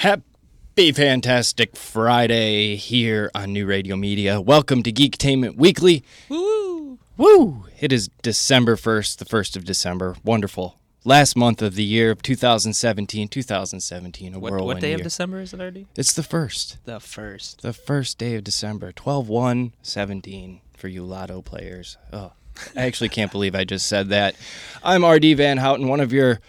[0.00, 4.40] Happy Fantastic Friday here on New Radio Media.
[4.40, 6.02] Welcome to Geektainment Weekly.
[6.30, 6.98] Woo!
[7.18, 7.66] Woo!
[7.78, 10.16] It is December 1st, the 1st of December.
[10.24, 10.78] Wonderful.
[11.04, 13.28] Last month of the year of 2017.
[13.28, 14.96] 2017, a What, whirlwind what day year.
[14.96, 15.86] of December is it already?
[15.94, 16.78] It's the first.
[16.86, 17.60] The first.
[17.60, 18.92] The first day of December.
[18.92, 21.98] 12 1 17 for you lotto players.
[22.10, 22.32] Oh,
[22.74, 24.34] I actually can't believe I just said that.
[24.82, 26.40] I'm RD Van Houten, one of your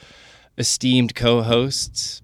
[0.58, 2.22] esteemed co hosts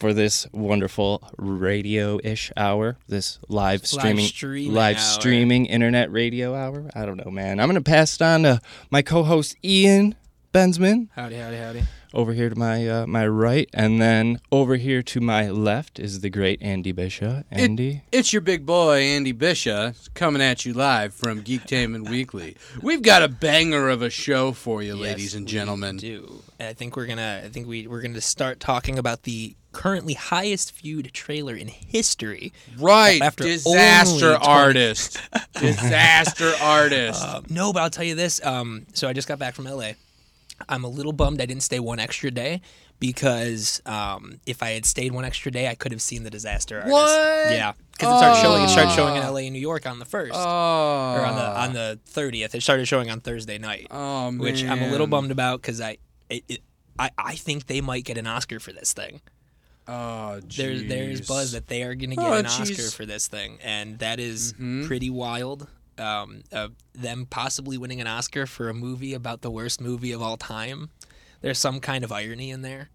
[0.00, 6.90] for this wonderful radio ish hour, this live streaming, streaming live streaming internet radio hour.
[6.94, 7.60] I don't know, man.
[7.60, 10.14] I'm going to pass it on to my co host, Ian
[10.52, 11.82] Bensman Howdy, howdy, howdy.
[12.12, 16.20] over here to my uh, my right, and then over here to my left is
[16.20, 17.46] the great Andy Bishop.
[17.52, 22.56] Andy, It's your big boy, Andy Bishop, coming at you live from Geektainment Weekly.
[22.82, 25.98] We've got a banger of a show for you, ladies Yes, and we gentlemen.
[25.98, 26.42] do.
[26.58, 27.42] And I think we're gonna.
[27.44, 32.52] I think we we're gonna start talking about the currently highest viewed trailer in history.
[32.78, 35.20] Right, After disaster 20 artist.
[35.60, 37.22] disaster artist.
[37.22, 38.44] Uh, no, but I'll tell you this.
[38.44, 39.92] Um, so I just got back from LA.
[40.68, 42.60] I'm a little bummed I didn't stay one extra day
[42.98, 46.76] because um, if I had stayed one extra day, I could have seen the disaster
[46.76, 46.92] artist.
[46.92, 47.50] What?
[47.50, 48.62] Yeah, because it started showing.
[48.62, 50.34] It started showing in LA and New York on the first.
[50.34, 52.54] oh, or on the on the thirtieth.
[52.54, 54.38] It started showing on Thursday night, oh, man.
[54.38, 55.96] which I'm a little bummed about because I,
[56.28, 56.60] it, it,
[56.98, 59.22] I I think they might get an Oscar for this thing.
[59.88, 63.26] Oh, There's there's buzz that they are going to get Oh, an Oscar for this
[63.28, 64.86] thing, and that is Mhm.
[64.86, 65.66] pretty wild.
[65.98, 70.22] Um, uh, them possibly winning an Oscar for a movie about the worst movie of
[70.22, 70.90] all time.
[71.42, 72.88] There's some kind of irony in there.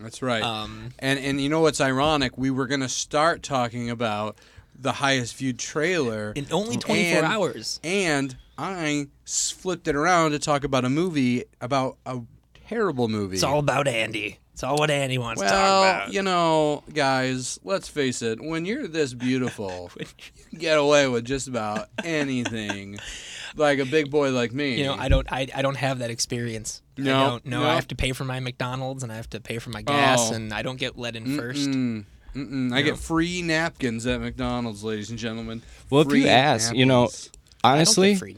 [0.00, 0.42] That's right.
[0.42, 2.38] Um, and and you know what's ironic?
[2.38, 4.38] We were gonna start talking about
[4.80, 7.80] the highest viewed trailer in only 24 And- hours.
[7.84, 12.20] And I flipped it around to talk about a movie about a
[12.68, 13.34] terrible movie.
[13.34, 14.38] It's all about Andy.
[14.58, 16.12] It's all what Andy wants to talk well, about.
[16.12, 18.40] you know, guys, let's face it.
[18.40, 20.06] When you're this beautiful, you
[20.50, 22.98] can get away with just about anything.
[23.54, 24.74] Like a big boy like me.
[24.74, 26.82] You know, I don't, I, I don't have that experience.
[26.96, 27.46] No, I don't.
[27.46, 27.68] No, no.
[27.68, 30.32] I have to pay for my McDonald's and I have to pay for my gas,
[30.32, 30.34] Oh.
[30.34, 31.70] and I don't get let in first.
[31.70, 32.04] Mm-mm.
[32.34, 32.72] Mm-mm.
[32.72, 32.82] I No.
[32.82, 35.62] get free napkins at McDonald's, ladies and gentlemen.
[35.88, 37.30] Well, if you Free ask, you know, napkins.
[37.62, 38.36] I don't get honestly, free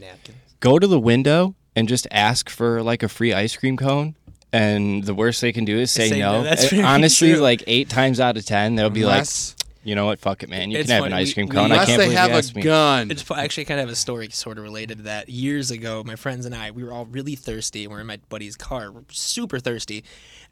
[0.60, 4.16] go to the window and just ask for like a free ice cream cone.
[4.52, 6.38] And the worst they can do is say, Say no.
[6.38, 7.40] no, that's Uh, very Honestly, true.
[7.40, 10.48] like eight times out of ten, they'll be unless, like, you know what, fuck it,
[10.50, 10.70] man.
[10.70, 11.70] You can have funny, an ice cream we- cone.
[11.70, 12.62] I can't they believe have you a me.
[12.62, 13.10] gun.
[13.12, 15.28] It's actually kind of have a story sort of related to that.
[15.28, 17.84] Years ago, my friends and I, we were all really thirsty.
[17.84, 20.02] and We were in my buddy's car, we're super thirsty,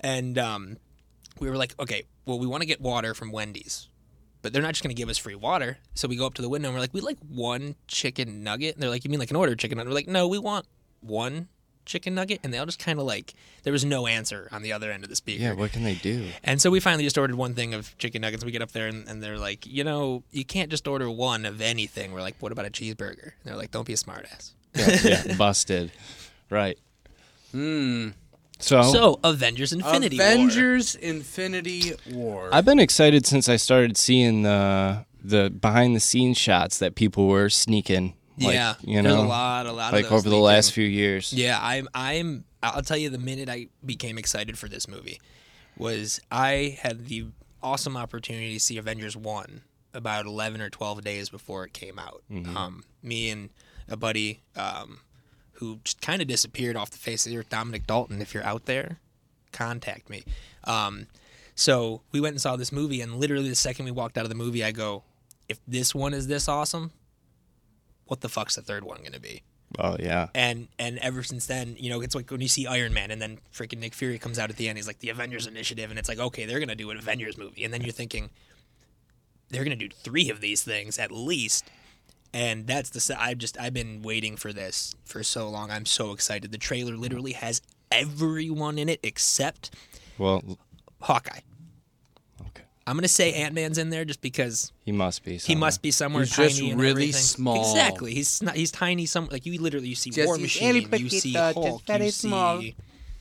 [0.00, 0.76] and um,
[1.40, 3.88] we were like, okay, well, we want to get water from Wendy's,
[4.42, 5.78] but they're not just going to give us free water.
[5.94, 8.74] So we go up to the window and we're like, we like one chicken nugget.
[8.74, 9.90] And they're like, you mean like an order chicken nugget?
[9.90, 10.66] We're like, no, we want
[11.00, 11.48] one
[11.88, 12.40] chicken nugget.
[12.44, 13.34] And they all just kind of like,
[13.64, 15.42] there was no answer on the other end of the speaker.
[15.42, 16.28] Yeah, what can they do?
[16.44, 18.44] And so we finally just ordered one thing of chicken nuggets.
[18.44, 21.44] We get up there and, and they're like, you know, you can't just order one
[21.44, 22.12] of anything.
[22.12, 23.22] We're like, what about a cheeseburger?
[23.22, 24.52] And they're like, don't be a smartass.
[24.74, 25.90] Yeah, yeah, busted.
[26.50, 26.78] Right.
[27.50, 28.10] Hmm.
[28.60, 30.26] So, So Avengers Infinity War.
[30.26, 32.50] Avengers Infinity War.
[32.52, 37.28] I've been excited since I started seeing the the behind the scenes shots that people
[37.28, 38.14] were sneaking.
[38.40, 41.32] Like, yeah, you there's know, a lot, a lot like over the last few years.
[41.32, 42.44] Yeah, I'm, I'm.
[42.62, 45.20] I'll tell you, the minute I became excited for this movie
[45.76, 47.26] was I had the
[47.62, 49.62] awesome opportunity to see Avengers one
[49.94, 52.22] about 11 or 12 days before it came out.
[52.56, 53.50] Um, me and
[53.88, 55.00] a buddy um,
[55.52, 58.20] who just kind of disappeared off the face of the earth, Dominic Dalton.
[58.20, 58.98] If you're out there,
[59.52, 60.24] contact me.
[60.64, 61.06] Um,
[61.54, 64.28] so we went and saw this movie, and literally the second we walked out of
[64.28, 65.02] the movie, I go,
[65.48, 66.92] "If this one is this awesome,
[68.08, 69.42] what the fuck's the third one gonna be?"
[69.78, 70.28] Oh yeah.
[70.34, 73.20] and and ever since then, you know, it's like when you see Iron Man and
[73.20, 75.98] then freaking Nick Fury comes out at the end, he's like the Avengers Initiative, and
[75.98, 78.30] it's like okay, they're gonna do an Avengers movie, and then you're thinking
[79.50, 81.70] they're gonna do three of these things at least,
[82.32, 85.70] and that's the I've just I've been waiting for this for so long.
[85.70, 86.50] I'm so excited.
[86.50, 87.60] The trailer literally has
[87.92, 89.74] everyone in it except
[90.18, 90.58] Well,
[91.02, 91.40] Hawkeye.
[92.88, 92.90] Okay.
[92.90, 95.32] I'm gonna say Ant Man's in there just because He must be.
[95.32, 95.60] he somewhere.
[95.60, 97.12] must be somewhere He's tiny just and really everything.
[97.20, 97.60] small.
[97.70, 98.14] Exactly.
[98.14, 99.06] He's not, he's tiny.
[99.06, 101.66] Some like you literally you see Just War Machine, really you see petite, uh, just
[101.68, 102.60] Hulk, very you small.
[102.60, 102.74] see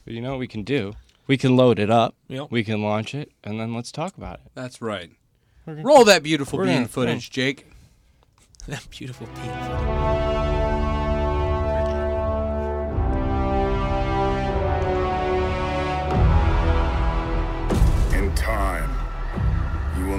[0.05, 0.93] But you know what we can do?
[1.27, 2.15] We can load it up.
[2.29, 2.47] Yep.
[2.51, 4.51] We can launch it, and then let's talk about it.
[4.55, 5.11] That's right.
[5.65, 7.67] Gonna- Roll that beautiful We're bean gonna- footage, Jake.
[8.67, 9.43] that beautiful Pete.
[9.45, 10.36] In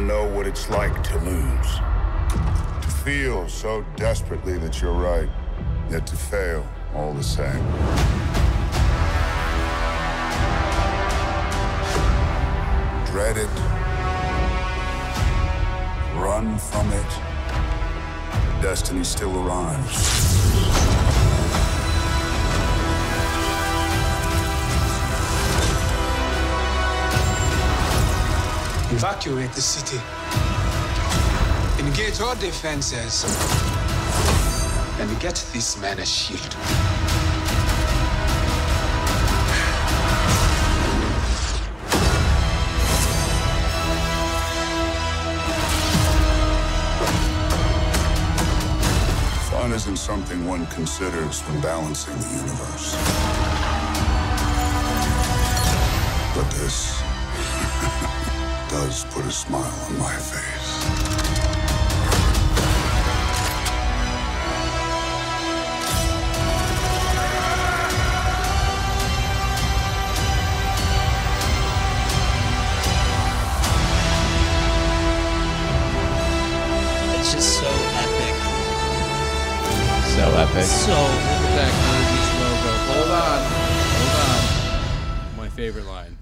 [0.08, 1.70] know what it's like to lose.
[2.80, 5.28] To feel so desperately that you're right,
[5.90, 7.62] yet to fail all the same.
[13.04, 13.54] Dread it,
[16.18, 21.17] run from it, destiny still arrives.
[29.00, 29.96] Evacuate the city.
[31.78, 33.22] Engage all defenses.
[34.98, 36.40] And get this man a shield.
[49.48, 52.96] Fun isn't something one considers when balancing the universe.
[56.34, 56.97] But this
[58.88, 60.68] does put a smile on my face.
[77.18, 77.68] It's just so
[78.04, 78.36] epic.
[80.16, 80.64] So epic.
[80.64, 82.72] So look at That Congress logo.
[82.88, 83.40] Hold on.
[83.98, 84.14] Hold
[85.32, 85.36] on.
[85.36, 86.17] My favorite line.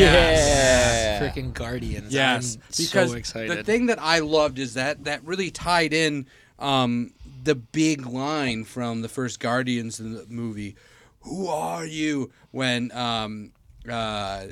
[0.00, 1.20] Yeah.
[1.20, 2.12] freaking Guardians.
[2.12, 3.58] Yes, I'm because so excited.
[3.58, 6.26] the thing that I loved is that that really tied in
[6.58, 7.12] um,
[7.44, 10.76] the big line from the first Guardians in the movie.
[11.22, 12.30] Who are you?
[12.50, 13.52] When um,
[13.88, 14.46] uh,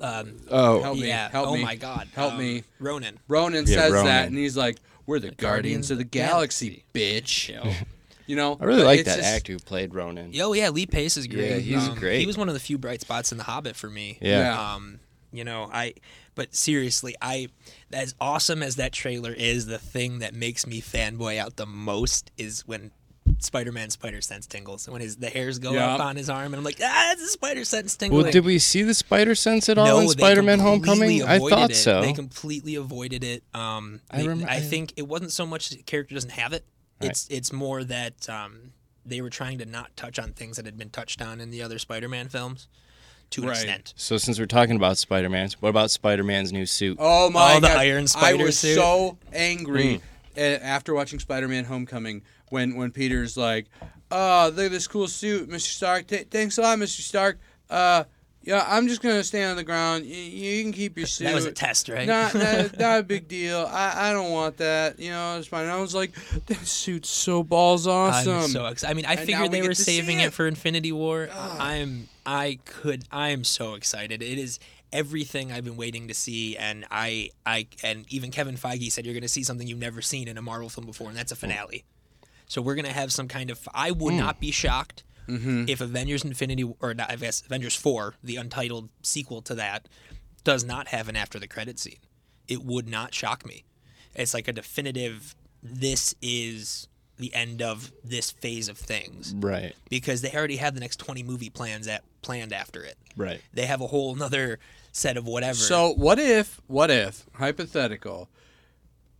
[0.00, 1.28] um, Oh, help me, yeah.
[1.28, 2.08] help oh me, my God.
[2.14, 2.64] help Um, me.
[2.78, 3.18] Ronan.
[3.28, 4.06] Ronan Yeah, says Ronan.
[4.06, 5.40] that, and he's like, "We're the, Guardians,
[5.88, 7.84] Guardians of the of the Galaxy, bitch."
[8.26, 10.32] You know, I really like that just- actor who played Ronan.
[10.40, 11.50] Oh yeah, Lee Pace is great.
[11.50, 12.20] Yeah, he's Um, great.
[12.20, 14.18] He was one of the few bright spots in The Hobbit for me.
[14.20, 14.40] Yeah.
[14.54, 14.74] Yeah.
[14.74, 15.00] Um,
[15.32, 15.94] you know, I.
[16.34, 17.48] But seriously, I.
[17.92, 22.30] As awesome as that trailer is, the thing that makes me fanboy out the most
[22.38, 22.92] is when
[23.38, 24.88] Spider-Man spider sense tingles.
[24.88, 25.94] When his the hairs go Yeah.
[25.94, 28.22] up on his arm, and I'm like, ah, it's a spider sense tingling.
[28.22, 31.22] Well, did we see the spider sense at all no, in Spider-Man: Homecoming?
[31.22, 31.76] I thought it.
[31.76, 32.00] so.
[32.02, 33.42] They completely avoided it.
[33.54, 36.52] Um, I they- remem- I I- think it wasn't so much the character doesn't have
[36.52, 36.64] it.
[37.00, 37.10] Right.
[37.10, 38.72] It's it's more that um,
[39.06, 41.62] they were trying to not touch on things that had been touched on in the
[41.62, 42.68] other Spider-Man films
[43.30, 43.56] to an Right.
[43.56, 43.94] extent.
[43.96, 46.96] So since we're talking about Spider-Man, what about Spider-Man's new suit?
[47.00, 47.76] Oh my Oh, the god!
[47.78, 48.74] Iron I was suit.
[48.74, 50.02] so angry
[50.36, 53.66] uh, after watching Spider-Man: Homecoming when when Peter's like,
[54.10, 55.60] "Oh, look at this cool suit, Mr.
[55.68, 56.06] Stark.
[56.08, 57.00] Th- thanks a lot, Mr.
[57.00, 57.38] Stark.
[57.70, 58.04] Uh,
[58.42, 60.04] yeah, I'm just gonna stand on the ground.
[60.04, 61.24] Y- you can keep your suit.
[61.24, 62.06] That was a test, right?
[62.06, 63.68] Not, not, not a big deal.
[63.70, 64.98] I, I don't want that.
[64.98, 65.64] You know, it's fine.
[65.64, 66.12] And I was like,
[66.46, 68.32] that suit's so balls awesome.
[68.32, 68.92] I'm so excited.
[68.92, 70.28] I mean, I And figured we they were saving it.
[70.28, 70.32] it.
[70.32, 71.28] for Infinity War.
[71.34, 74.22] I'm I could I am so excited.
[74.22, 74.58] It is
[74.92, 79.14] everything I've been waiting to see and I I and even Kevin Feige said you're
[79.14, 81.36] going to see something you've never seen in a Marvel film before and that's a
[81.36, 81.84] finale.
[82.46, 84.20] So we're going to have some kind of I would hmm.
[84.20, 85.64] not be shocked Mm-hmm.
[85.68, 89.88] if Avengers Infinity or not, I guess Avengers 4, the untitled sequel to that,
[90.44, 91.98] does not have an after the credit scene.
[92.48, 93.64] It would not shock me.
[94.14, 96.88] It's like a definitive this is
[97.18, 101.22] the end of this phase of things Right, because they already have the next 20
[101.22, 102.96] movie plans at planned after it.
[103.16, 103.40] right.
[103.52, 104.58] They have a whole another
[104.92, 105.54] set of whatever.
[105.58, 108.28] So what if, what if, hypothetical,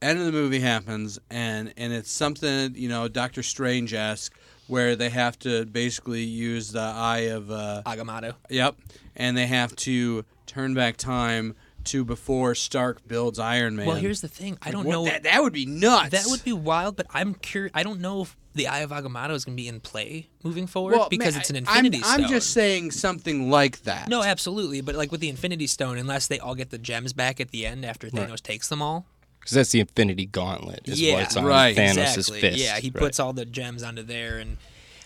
[0.02, 4.34] end of the movie happens and and it's something you know Doctor Strange esque
[4.70, 8.34] where they have to basically use the eye of uh, Agamotto.
[8.48, 8.76] yep,
[9.16, 13.86] and they have to turn back time to before Stark builds Iron Man.
[13.86, 14.58] Well, here's the thing.
[14.62, 15.04] I don't What- know.
[15.06, 16.10] that that would be nuts.
[16.10, 17.72] That would be wild, but I'm curious.
[17.74, 20.66] I don't know if the Eye of Agamotto is going to be in play moving
[20.66, 22.30] forward well, because man, it's an I'm- Infinity I'm, Stone.
[22.30, 24.08] just saying something like that.
[24.08, 27.40] no, absolutely, but like with the Infinity Stone, unless they all get the gems back
[27.40, 29.06] at the end after Thanos takes them all.
[29.40, 30.82] Because that's the Infinity Gauntlet.
[30.88, 32.40] Is yeah, what's on right, Thanos' exactly.
[32.40, 32.58] fist.
[32.58, 32.94] Yeah, he Right.
[32.94, 34.58] puts all the gems onto there, and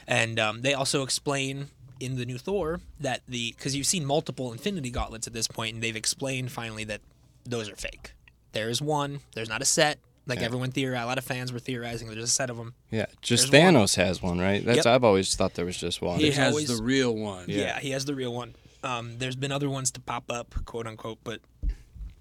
[0.07, 1.69] and um, they also explain
[2.01, 5.75] in the new Thor that the because you've seen multiple Infinity Gauntlets at this point,
[5.75, 7.01] and they've explained finally that
[7.47, 8.13] those are fake.
[8.53, 9.21] There is one.
[9.35, 9.99] There's not a set.
[10.27, 12.09] Like everyone theorized, a lot of fans were theorizing.
[12.09, 12.73] There's a set of them.
[12.91, 13.75] Yeah, just There's one.
[13.75, 14.65] Thanos has one, right?
[14.65, 14.87] That's Yep.
[14.87, 16.17] I've always thought there was just one.
[16.19, 17.45] he There's has always- the real one.
[17.47, 17.79] Yeah.
[17.79, 18.55] he has the real one.
[18.83, 21.41] Um, there's been other ones to pop up, quote unquote, but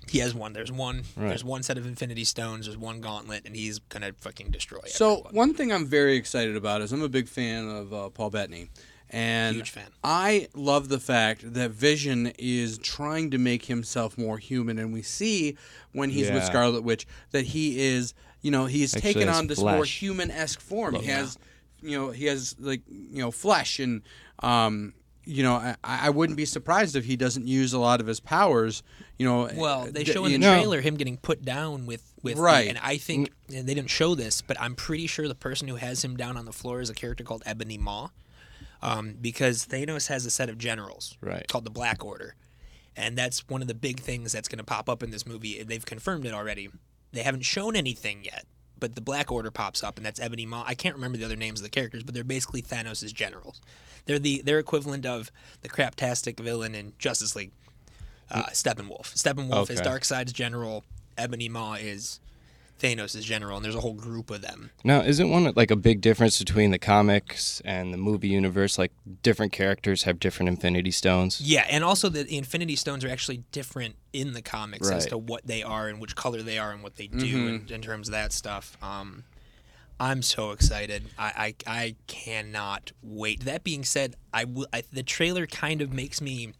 [0.10, 0.54] he has one.
[0.54, 1.04] There's one.
[1.16, 1.30] Right.
[1.30, 2.66] There's one set of Infinity Stones.
[2.66, 4.80] There's one Gauntlet, and he's gonna fucking destroy.
[4.86, 4.90] It.
[4.90, 5.36] So everyone.
[5.36, 8.70] one thing I'm very excited about is I'm a big fan of uh, Paul Bettany,
[9.10, 9.88] and Huge fan.
[10.04, 15.04] I love the fact that Vision is trying to make himself more human, and we
[15.04, 15.58] see
[15.94, 19.60] when he's with Scarlet Witch that he is, you know, he's Actually taken on this
[19.60, 20.96] more human esque form.
[20.96, 21.38] He has,
[21.82, 24.02] you know, he has like you know flesh, and
[24.40, 24.94] um,
[25.26, 28.20] you know, I, I wouldn't be surprised if he doesn't use a lot of his
[28.20, 28.84] powers.
[29.18, 31.86] You know, Well, they d- show in you the know- trailer him getting put down
[31.86, 32.68] with with Right.
[32.70, 35.76] and I think and they didn't show this, but I'm pretty sure the person who
[35.76, 38.10] has him down on the floor is a character called Ebony Maw.
[38.82, 41.48] um, because Thanos has a set of generals Right.
[41.48, 42.36] called the Black Order,
[42.98, 45.64] and that's one of the big things that's going to pop up in this movie.
[45.64, 46.70] They've confirmed it already.
[47.14, 48.46] They haven't shown anything yet,
[48.84, 50.66] but the Black Order pops up, and that's Ebony Maw.
[50.68, 53.62] I can't remember the other names of the characters, but they're basically Thanos' generals.
[54.04, 57.52] They're the their equivalent of the craptastic villain in Justice League,
[58.30, 59.14] uh, Steppenwolf.
[59.16, 59.90] Steppenwolf is Okay.
[59.90, 60.84] Darkseid's general.
[61.18, 62.20] Ebony Maw is
[62.80, 64.72] Thanos' is general, and there's a whole group of them.
[64.84, 68.78] Now, isn't one like a big difference between the comics and the movie universe?
[68.78, 71.40] Like different characters have different Infinity Stones.
[71.40, 75.18] Yeah, and also the, the Infinity Stones are actually different in the comics as to
[75.18, 78.10] what they are and which color they are and what they do in, in terms
[78.10, 78.78] of that stuff.
[78.82, 79.24] Um,
[80.00, 81.06] I'm so excited.
[81.18, 83.46] I, I I cannot wait.
[83.46, 84.68] That being said, I will.
[84.74, 86.54] I, the trailer kind of makes me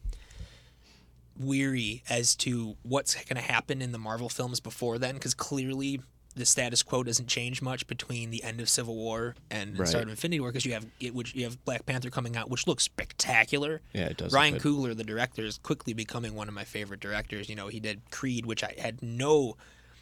[1.38, 6.02] weary as to what's going to happen in the Marvel films before then, because clearly
[6.36, 10.06] the status quo doesn't change much between the end of Civil War and the start
[10.06, 12.66] of Infinity War, because you have it, which you have Black Panther coming out, which
[12.66, 13.82] looks spectacular.
[13.94, 14.56] Yeah, it does Ryan.
[14.56, 17.50] Coogler, the director, is quickly becoming one of my favorite directors.
[17.50, 19.58] You know, he did Creed, which I had no,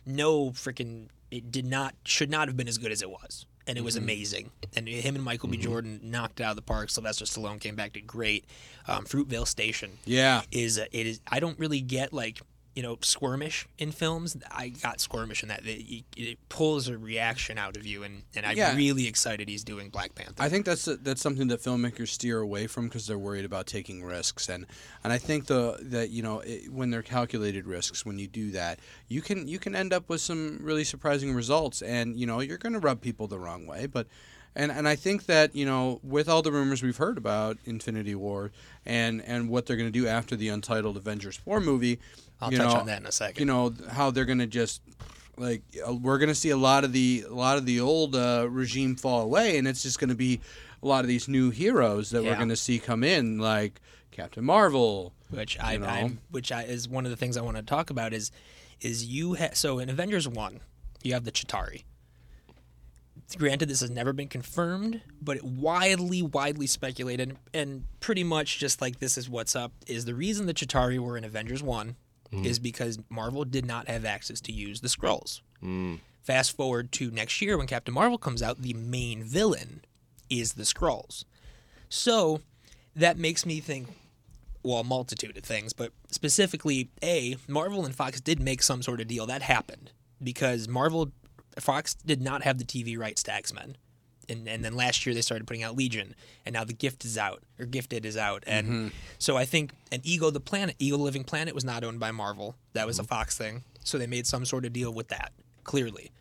[0.05, 1.07] no freaking.
[1.31, 3.95] It did not, should not have been as good as it was, and it was
[3.95, 4.03] Mm-hmm.
[4.03, 4.51] amazing.
[4.75, 5.57] And him and Michael B.
[5.57, 6.89] Jordan knocked it out of the park.
[6.89, 8.45] Sylvester Stallone came back to great.
[8.87, 10.41] Um, Fruitvale Station Yeah.
[10.51, 11.19] is a, it is.
[11.27, 12.41] I don't really get like
[12.75, 14.37] you know squirmish in films.
[14.49, 15.65] I got squirmish in that.
[15.65, 18.75] It, it pulls a reaction out of you, and and I'm Yeah.
[18.75, 20.35] really excited he's doing Black Panther.
[20.41, 24.03] I think that's that's something that filmmakers steer away from because they're worried about taking
[24.03, 24.65] risks, and
[25.03, 28.51] and I think the that you know it, when they're calculated risks, when you do
[28.51, 32.39] that, you can you can end up with some really surprising results, and you know
[32.39, 34.07] you're going to rub people the wrong way, but.
[34.53, 38.15] And, and I think that you know with all the rumors we've heard about Infinity
[38.15, 38.51] War
[38.85, 41.99] and, and what they're going to do after the untitled Avengers four movie,
[42.41, 43.39] I'll you touch know, on that in a second.
[43.39, 44.81] you know how they're going to just
[45.37, 48.47] like we're going to see a lot of the a lot of the old uh,
[48.49, 50.39] regime fall away and it's just going to be
[50.83, 53.79] a lot of these new heroes that we're going to see come in like
[54.11, 55.75] Captain Marvel which I.
[55.75, 58.31] I'm, which I, is one of the things I want to talk about is
[58.81, 60.59] is you ha- so in Avengers one
[61.03, 61.83] you have the Chitauri.
[63.37, 68.81] Granted, this has never been confirmed, but it widely, widely speculated, and pretty much just
[68.81, 69.71] like this is what's up.
[69.87, 71.95] Is the reason the Chitauri were in Avengers one
[72.31, 72.45] Mm.
[72.45, 75.41] is because Marvel did not have access to use the Skrulls.
[75.61, 75.99] Mm.
[76.23, 79.83] Fast forward to next year when Captain Marvel comes out, the main villain
[80.29, 81.25] is the Skrulls.
[81.89, 82.41] So
[82.95, 83.89] that makes me think
[84.63, 89.01] well, a multitude of things, but specifically, A, Marvel and Fox did make some sort
[89.01, 89.25] of deal.
[89.25, 89.91] That happened
[90.23, 91.11] because Marvel,
[91.59, 93.75] Fox did not have the TV rights to X Men.
[94.31, 97.17] And, and then last year they started putting out Legion, and now the Gift is
[97.17, 98.87] out, or Gifted is out, and mm-hmm.
[99.19, 102.11] so I think an Ego the Planet, Ego the Living Planet, was not owned by
[102.11, 102.55] Marvel.
[102.73, 103.09] That was a mm-hmm.
[103.09, 105.33] Fox thing, so they made some sort of deal with that
[105.63, 106.11] clearly.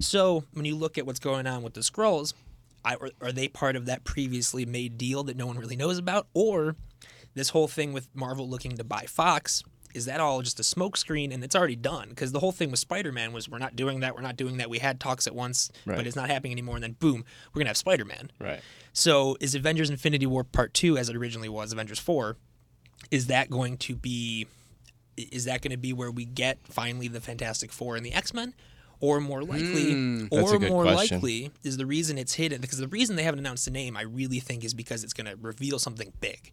[0.00, 2.32] So when you look at what's going on with the Skrulls,
[2.84, 5.98] I, are, are they part of that previously made deal that no one really knows
[5.98, 6.76] about, or
[7.34, 9.62] this whole thing with Marvel looking to buy Fox
[9.98, 12.08] is that all just a smokescreen and it's already done?
[12.08, 14.70] Because the whole thing with Spider-Man was we're not doing that, we're not doing that.
[14.70, 15.96] We had talks at once, Right.
[15.96, 16.76] but it's not happening anymore.
[16.76, 18.30] And then boom, we're gonna have Spider-Man.
[18.40, 18.60] Right.
[18.94, 22.38] So is Avengers Infinity War Part Two, as it originally was, Avengers Four,
[23.10, 24.46] is that going to be
[25.16, 28.32] is that going to be where we get finally the Fantastic Four and the X
[28.32, 28.54] Men?
[29.00, 31.18] Or more likely, hmm, That's or more question.
[31.18, 34.02] likely is the reason it's hidden because the reason they haven't announced the name, I
[34.02, 36.50] really think, is because it's going to reveal something big,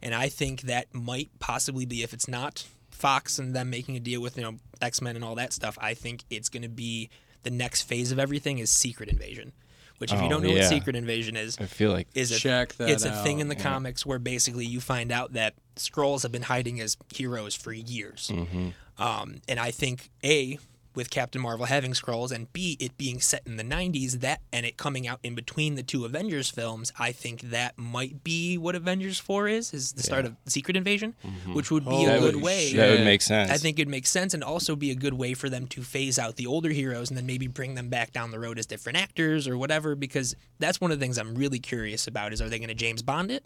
[0.00, 2.66] and I think that might possibly be if it's not
[2.98, 5.78] Fox and them making a deal with you know X Men and all that stuff.
[5.80, 7.10] I think it's going to be
[7.42, 9.52] the next phase of everything is Secret Invasion,
[9.98, 10.60] which if you Oh, don't know yeah.
[10.62, 13.48] what Secret Invasion is, I feel like is a Check that it's a thing in
[13.48, 13.62] the yeah.
[13.62, 18.30] comics where basically you find out that Skrulls have been hiding as heroes for years.
[18.34, 18.68] Mm-hmm.
[19.02, 20.58] Um, and I think a
[20.98, 24.66] with Captain Marvel having Skrulls and B it being set in the 90s that and
[24.66, 28.74] it coming out in between the two Avengers films I think that might be what
[28.74, 31.14] Avengers 4 is is the start of Secret Invasion
[31.52, 33.50] which would be a Holy good way that would make sense.
[33.50, 36.18] I think it'd make sense and also be a good way for them to phase
[36.18, 38.98] out the older heroes and then maybe bring them back down the road as different
[38.98, 39.94] actors or whatever.
[39.94, 42.74] Because that's one of the things I'm really curious about is are they going to
[42.74, 43.44] James Bond it?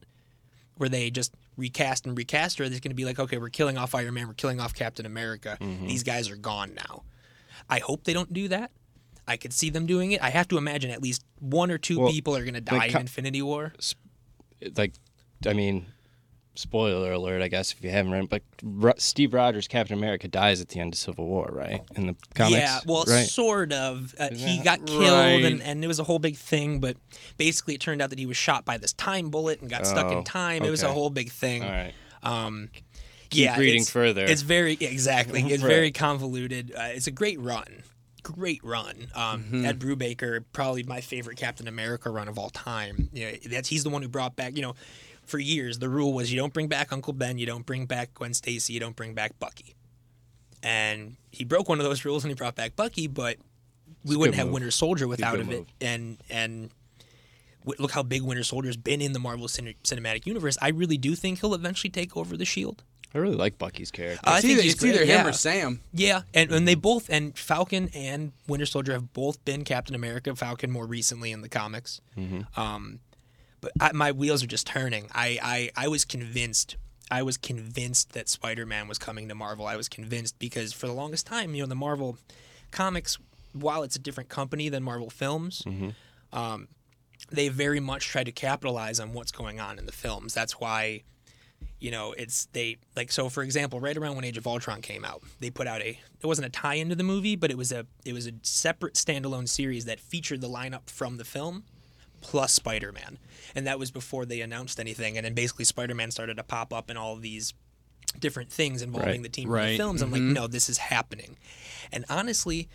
[0.79, 3.51] Where they just recast and recast, or are they going to be like, okay, we're
[3.51, 5.59] killing off Iron Man, we're killing off Captain America.
[5.61, 5.87] Mm-hmm.
[5.87, 7.03] These guys are gone now.
[7.69, 8.71] I hope they don't do that.
[9.27, 10.23] I could see them doing it.
[10.23, 12.89] I have to imagine at least one or two Well, people are going to die
[12.89, 13.73] co- in Infinity War.
[14.77, 14.95] like,
[15.47, 15.87] I mean,
[16.55, 20.69] spoiler alert, I guess if you haven't read, but Steve Rogers, Captain America, dies at
[20.69, 21.81] the end of Civil War, right?
[21.97, 23.27] In the comics, Yeah, well, right?
[23.27, 24.15] sort of.
[24.19, 25.45] Uh, he got killed, Right.
[25.45, 26.81] and, and it was a whole big thing.
[26.81, 26.97] But
[27.37, 30.07] basically, it turned out that he was shot by this time bullet and got stuck
[30.07, 30.63] Oh, in time.
[30.65, 31.63] It was a whole big thing.
[31.63, 31.95] All right.
[32.25, 32.69] Um,
[33.33, 34.25] Keep yeah, reading it's, further.
[34.25, 35.43] It's very exactly.
[35.53, 35.69] It's Right.
[35.69, 36.73] very convoluted.
[36.77, 37.83] Uh, it's a great run.
[38.23, 39.09] great run.
[39.15, 39.65] Um, Mm-hmm.
[39.65, 43.09] Ed Brubaker, probably my favorite Captain America run of all time.
[43.13, 44.55] Yeah, that's he's the one who brought back.
[44.57, 44.75] You know,
[45.25, 48.15] for years the rule was you don't bring back Uncle Ben, you don't bring back
[48.15, 49.75] Gwen Stacy, you don't bring back Bucky.
[50.63, 53.39] And he broke one of those rules and he brought back Bucky, but
[54.05, 54.55] we wouldn't have move.
[54.55, 55.47] Winter Soldier without it.
[55.47, 55.67] move.
[55.81, 56.71] And and
[57.65, 60.57] look how big Winter Soldier's been in the Marvel cin- Cinematic Universe.
[60.63, 62.83] I really do think he'll eventually take over the Shield.
[63.15, 64.21] I really like Bucky's character.
[64.25, 65.27] I It's think either, he's it's either him yeah.
[65.29, 65.81] or Sam.
[65.93, 70.35] Yeah, and, and they both and Falcon and Winter Soldier have both been Captain America.
[70.35, 72.01] Falcon more recently in the comics.
[72.57, 73.01] Um,
[73.61, 75.09] but I, my wheels are just turning.
[75.15, 76.77] I, I I was convinced.
[77.11, 79.67] I was convinced that Spider Man was coming to Marvel.
[79.67, 82.17] I was convinced because for the longest time, you know, the Marvel
[82.71, 83.19] comics,
[83.53, 85.63] while it's a different company than Marvel Films,
[86.33, 86.69] um,
[87.31, 90.33] they very much try to capitalize on what's going on in the films.
[90.33, 91.03] That's why
[91.81, 95.05] you know it's they like so for example right around when age of ultron came
[95.05, 97.73] out they put out a it wasn't a tie into the movie but it was
[97.73, 101.65] a it was a separate standalone series that featured the lineup from the film
[102.21, 103.19] plus spider-man
[103.55, 106.91] and that was before they announced anything and then basically spider-man started to pop up
[106.91, 107.53] in all these
[108.19, 109.23] different things involving Right.
[109.23, 109.71] the team from Right.
[109.71, 110.35] the films i'm like mm-hmm.
[110.35, 111.37] no this is happening
[111.91, 112.69] and honestly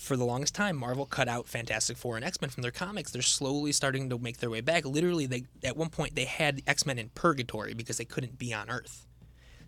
[0.00, 3.10] for the longest time marvel cut out fantastic four and x-men from their comics.
[3.10, 4.84] They're slowly starting to make their way back.
[4.84, 8.70] Literally they at one point they had x-men in purgatory because they couldn't be on
[8.70, 9.06] earth.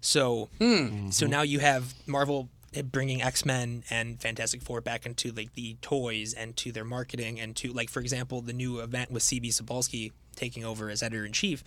[0.01, 1.11] So hmm.
[1.11, 2.49] so now you have marvel
[2.83, 7.57] bringing x-men and fantastic four back into like the toys and to their marketing and
[7.57, 11.65] to like for example the new event with cb Cebulski taking over as editor-in-chief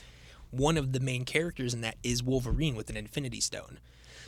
[0.51, 3.79] one of the main characters in that is wolverine with an infinity stone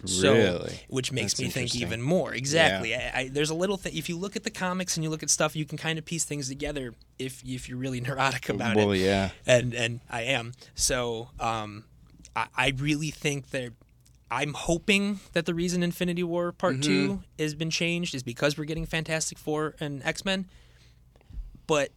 [0.05, 0.79] so, Really?
[0.89, 2.33] which makes That's me think even more.
[2.33, 2.95] Exactly.
[2.95, 3.95] I, I, there's a little thing.
[3.95, 6.05] If you look at the comics and you look at stuff, you can kind of
[6.05, 6.93] piece things together.
[7.19, 8.87] If if you're really neurotic about well, it.
[8.87, 9.29] Well, yeah.
[9.45, 10.53] And and I am.
[10.75, 11.85] So um,
[12.35, 13.73] I, I really think that
[14.29, 18.65] I'm hoping that the reason Infinity War Part Two has been changed is because we're
[18.65, 20.47] getting Fantastic Four and X Men.
[21.67, 21.91] But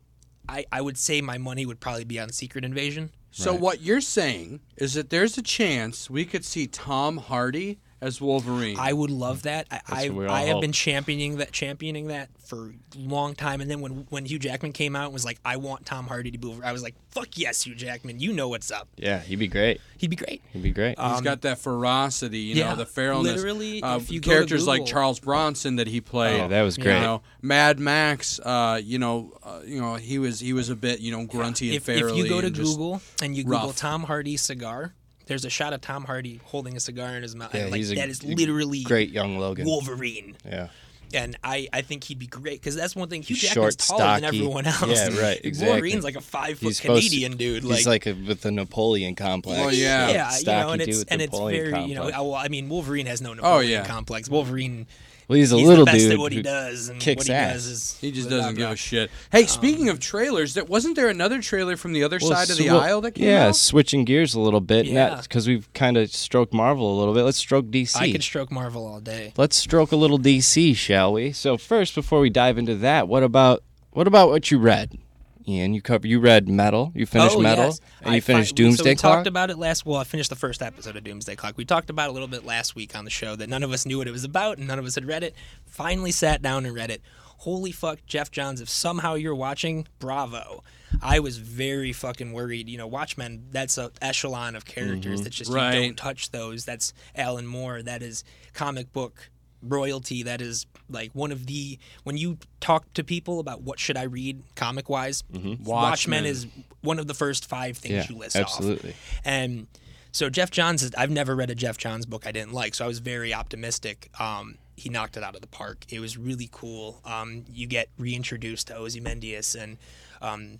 [0.48, 3.10] I I would say my money would probably be on Secret Invasion.
[3.30, 3.60] So Right.
[3.60, 8.76] what you're saying is that there's a chance we could see Tom Hardy as Wolverine.
[8.78, 9.66] I would love that.
[9.70, 10.60] I, I, what we all I have hope.
[10.62, 13.60] been championing that championing that for a long time.
[13.60, 16.30] And then when when Hugh Jackman came out and was like, I want Tom Hardy
[16.30, 18.88] to be over, I was like, fuck yes, Hugh Jackman, you know what's up.
[18.96, 19.80] Yeah, he'd be great.
[19.96, 20.42] He'd be great.
[20.52, 20.98] He'd be great.
[20.98, 23.22] He's got that ferocity, you know, the feralness.
[23.36, 26.40] literally, Uh, if you go to characters like Charles Bronson that he played.
[26.40, 27.00] Oh, that was You great.
[27.00, 28.38] know, Mad Max.
[28.40, 31.68] Uh, you know, uh, you know, he was he was a bit, you know, grunty
[31.68, 32.10] and If, ferally.
[32.10, 33.76] if you go to and just- Google and you Google rough.
[33.76, 34.94] Tom Hardy cigar,
[35.26, 37.54] there's a shot of Tom Hardy holding a cigar in his mouth.
[37.54, 39.66] Yeah, like he's a that is literally great young Logan.
[39.66, 40.36] Wolverine.
[40.44, 40.68] Yeah.
[41.12, 43.22] And I, I think he'd be great because that's one thing.
[43.22, 44.84] Hugh He's Jackman's short, taller than everyone else.
[44.84, 45.72] Yeah, right, exactly.
[45.72, 47.62] Wolverine's like a five foot He's supposed to- Canadian dude.
[47.62, 49.60] He's like, a, with the Napoleon complex.
[49.60, 50.10] Well, yeah.
[50.10, 52.02] yeah, you know, and it's and it's Napoleon very you know.
[52.02, 52.18] complex.
[52.18, 53.86] Well, I mean, Wolverine has no oh, Napoleon yeah.
[53.86, 54.28] complex.
[54.28, 54.88] Wolverine,
[55.28, 57.26] Well, he's a he's little the best dude at what he does, and kicks what
[57.28, 57.52] he ass.
[57.54, 59.10] does is He just doesn't give a shit.
[59.32, 62.50] Hey, speaking um, of trailers, that wasn't there another trailer from the other Well, side
[62.50, 63.56] of the sw- aisle that came yeah, out?
[63.56, 64.86] switching gears a little bit.
[64.86, 65.20] Yeah.
[65.22, 67.22] because we've kind of stroked Marvel a little bit.
[67.22, 67.96] Let's stroke DC.
[67.96, 69.32] I could stroke Marvel all day.
[69.36, 71.32] Let's stroke a little DC, shall we?
[71.32, 74.98] So first, before we dive into that, what about what about what you read?
[75.46, 76.90] Ian, you cover you read Metal.
[76.94, 77.80] You finished oh, Metal, yes.
[78.00, 79.14] and I you finished fi- Doomsday so we Clock.
[79.16, 79.84] talked about it last.
[79.84, 81.56] Well, I finished the first episode of Doomsday Clock.
[81.56, 83.70] We talked about it a little bit last week on the show that none of
[83.70, 85.34] us knew what it was about, and none of us had read it.
[85.66, 87.02] Finally, sat down and read it.
[87.38, 88.60] Holy fuck, Geoff Johns!
[88.60, 90.62] If somehow you're watching, bravo.
[91.02, 92.68] I was very fucking worried.
[92.68, 93.46] You know, Watchmen.
[93.50, 95.24] That's a echelon of characters mm-hmm.
[95.24, 96.64] that just you don't touch those.
[96.64, 97.82] That's Alan Moore.
[97.82, 99.30] That is comic book
[99.62, 100.22] royalty.
[100.22, 104.02] That is like one of the when you talk to people about what should I
[104.04, 105.58] read comic wise, Watchmen.
[105.62, 106.24] Watchmen.
[106.26, 106.46] is
[106.82, 108.90] one of the first five things Yeah, you list absolutely.
[108.90, 109.20] off.
[109.24, 109.66] And
[110.12, 112.84] so Geoff Johns is I've never read a Geoff Johns book I didn't like, so
[112.84, 114.10] I was very optimistic.
[114.20, 115.84] Um, he knocked it out of the park.
[115.88, 117.00] It was really cool.
[117.04, 119.76] Um, you get reintroduced to Ozymandias and
[120.20, 120.58] um,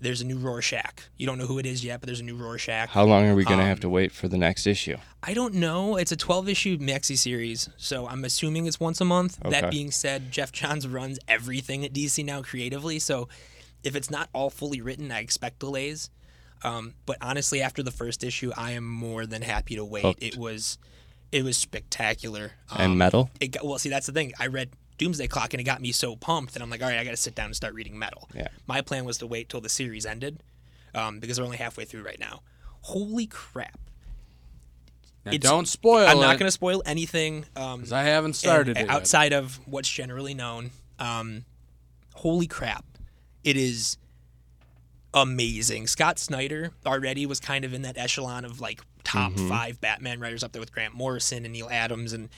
[0.00, 1.02] there's a new Rorschach.
[1.16, 2.88] You don't know who it is yet, but there's a new Rorschach.
[2.90, 4.96] How long are we going to Um, have to wait for the next issue?
[5.22, 5.96] I don't know.
[5.96, 9.38] It's a 12 issue maxi series, so I'm assuming it's once a month.
[9.44, 9.60] Okay.
[9.60, 13.28] That being said, Geoff Johns runs everything at DC now creatively, so
[13.82, 16.10] if it's not all fully written, I expect delays.
[16.62, 20.02] Um, but honestly, after the first issue, I am more than happy to wait.
[20.04, 20.22] Hooked.
[20.22, 20.78] It was,
[21.32, 22.52] it was spectacular.
[22.70, 23.30] Um, and Metal.
[23.40, 24.32] it got, well, see, that's the thing.
[24.38, 26.98] I read Doomsday Clock and it got me so pumped that I'm like, all right,
[26.98, 28.28] I got to sit down and start reading Metal.
[28.34, 28.48] Yeah.
[28.66, 30.42] My plan was to wait till the series ended,
[30.94, 32.42] um, because we're only halfway through right now.
[32.82, 33.78] Holy crap!
[35.24, 37.44] Now, it's- don't spoil I'm not going to spoil anything.
[37.56, 38.90] Um, 'cause I haven't started and it.
[38.92, 38.96] yet.
[38.96, 40.70] outside of what's generally known.
[40.98, 41.44] Um,
[42.14, 42.84] holy crap!
[43.44, 43.98] It is
[45.14, 45.86] amazing.
[45.86, 49.48] Scott Snyder already was kind of in that echelon of like top Mm-hmm.
[49.48, 52.28] five Batman writers up there with Grant Morrison and Neal Adams, and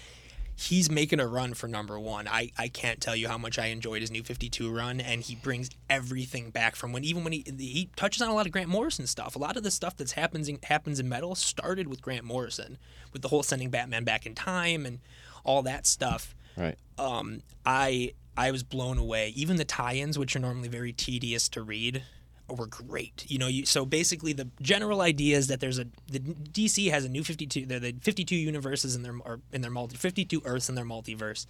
[0.58, 2.26] he's making a run for number one.
[2.26, 5.36] I, I can't tell you how much I enjoyed his new 52 run, and he
[5.36, 8.68] brings everything back from when even when he he touches on a lot of Grant
[8.68, 9.36] Morrison stuff.
[9.36, 12.76] A lot of the stuff that's happens in, happens in metal started with Grant Morrison,
[13.12, 14.98] with the whole sending Batman back in time and
[15.44, 16.34] all that stuff.
[16.56, 16.76] Right.
[16.98, 19.32] Um, I I was blown away.
[19.36, 22.02] Even the tie-ins, which are normally very tedious to read,
[22.48, 23.24] were great.
[23.28, 27.04] You know, you, so basically the general idea is that there's a the DC has
[27.04, 30.68] a new 52 the, the 52 universes in their or in their multi 52 Earths
[30.68, 31.46] in their multiverse.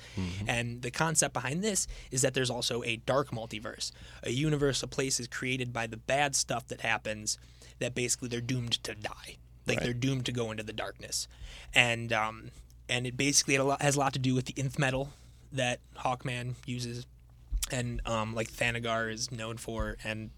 [0.46, 4.90] And the concept behind this is that there's also a dark multiverse, a universe of
[4.90, 7.38] places created by the bad stuff that happens
[7.78, 9.36] that basically they're doomed to die.
[9.66, 11.28] Like they're doomed to go into the darkness.
[11.74, 12.50] And um
[12.88, 15.10] and it basically a has a lot to do with the nth metal
[15.52, 17.06] that Hawkman uses
[17.70, 20.30] and um, like Thanagar is known for, and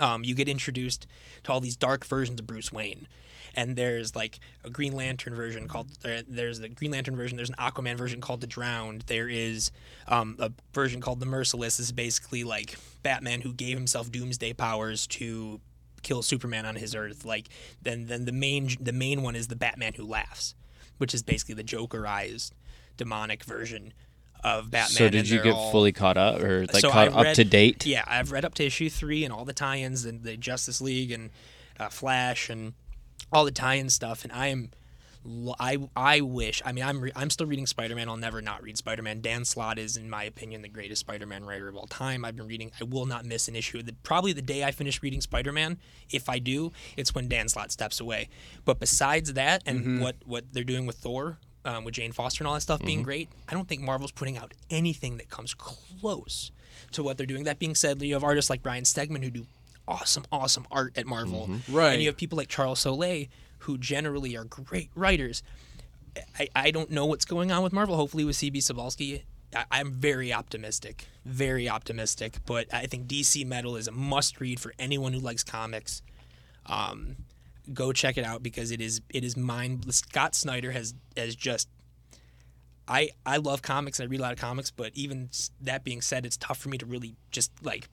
[0.00, 1.06] um, you get introduced
[1.44, 3.08] to all these dark versions of Bruce Wayne.
[3.54, 5.88] And there's like a Green Lantern version called.
[6.28, 7.36] There's the Green Lantern version.
[7.36, 9.04] There's an Aquaman version called the Drowned.
[9.06, 9.70] There is
[10.08, 11.78] um, a version called the Merciless.
[11.78, 15.60] This is basically like Batman who gave himself Doomsday powers to
[16.02, 17.24] kill Superman on his Earth.
[17.24, 17.48] Like
[17.80, 20.54] then, then the main the main one is the Batman who laughs,
[20.98, 22.50] which is basically the Jokerized
[22.96, 23.92] demonic version
[24.44, 24.96] of Batman.
[24.96, 27.44] so did you get all- fully caught up or like so caught I up to
[27.44, 27.84] date?
[27.86, 31.10] Yeah, I've read up to issue three and all the tie-ins and the Justice League
[31.10, 31.30] and
[31.78, 32.74] uh, Flash and
[33.32, 34.22] all the tie-in stuff.
[34.24, 34.70] And I am,
[35.58, 36.62] I I wish.
[36.64, 38.08] I mean, I'm re- I'm still reading Spider-Man.
[38.08, 39.20] I'll never not read Spider-Man.
[39.22, 42.24] Dan Slott is, in my opinion, the greatest Spider-Man writer of all time.
[42.24, 42.70] I've been reading.
[42.80, 43.82] I will not miss an issue.
[43.82, 45.78] The, probably the day I finish reading Spider-Man,
[46.10, 48.28] if I do, it's when Dan Slott steps away.
[48.64, 51.38] But besides that, and what what they're doing with Thor.
[51.66, 54.38] Um, with Jane Foster and all that stuff being great, I don't think Marvel's putting
[54.38, 56.52] out anything that comes close
[56.92, 57.42] to what they're doing.
[57.42, 59.46] That being said, you have artists like Brian Stegman who do
[59.88, 61.94] awesome, awesome art at Marvel, Right.
[61.94, 63.26] And you have people like Charles Soule
[63.60, 65.42] who generally are great writers.
[66.38, 67.96] I, I don't know what's going on with Marvel.
[67.96, 69.22] Hopefully, with CB Cebulski,
[69.54, 72.38] I, I'm very optimistic, very optimistic.
[72.46, 76.02] But I think DC Metal is a must-read for anyone who likes comics.
[76.66, 77.16] Um,
[77.72, 79.92] go check it out because it is it is mind.
[79.94, 81.68] Scott Snyder has has just
[82.88, 86.00] I I love comics and I read a lot of comics, but even that being
[86.00, 87.88] said, it's tough for me to really just like.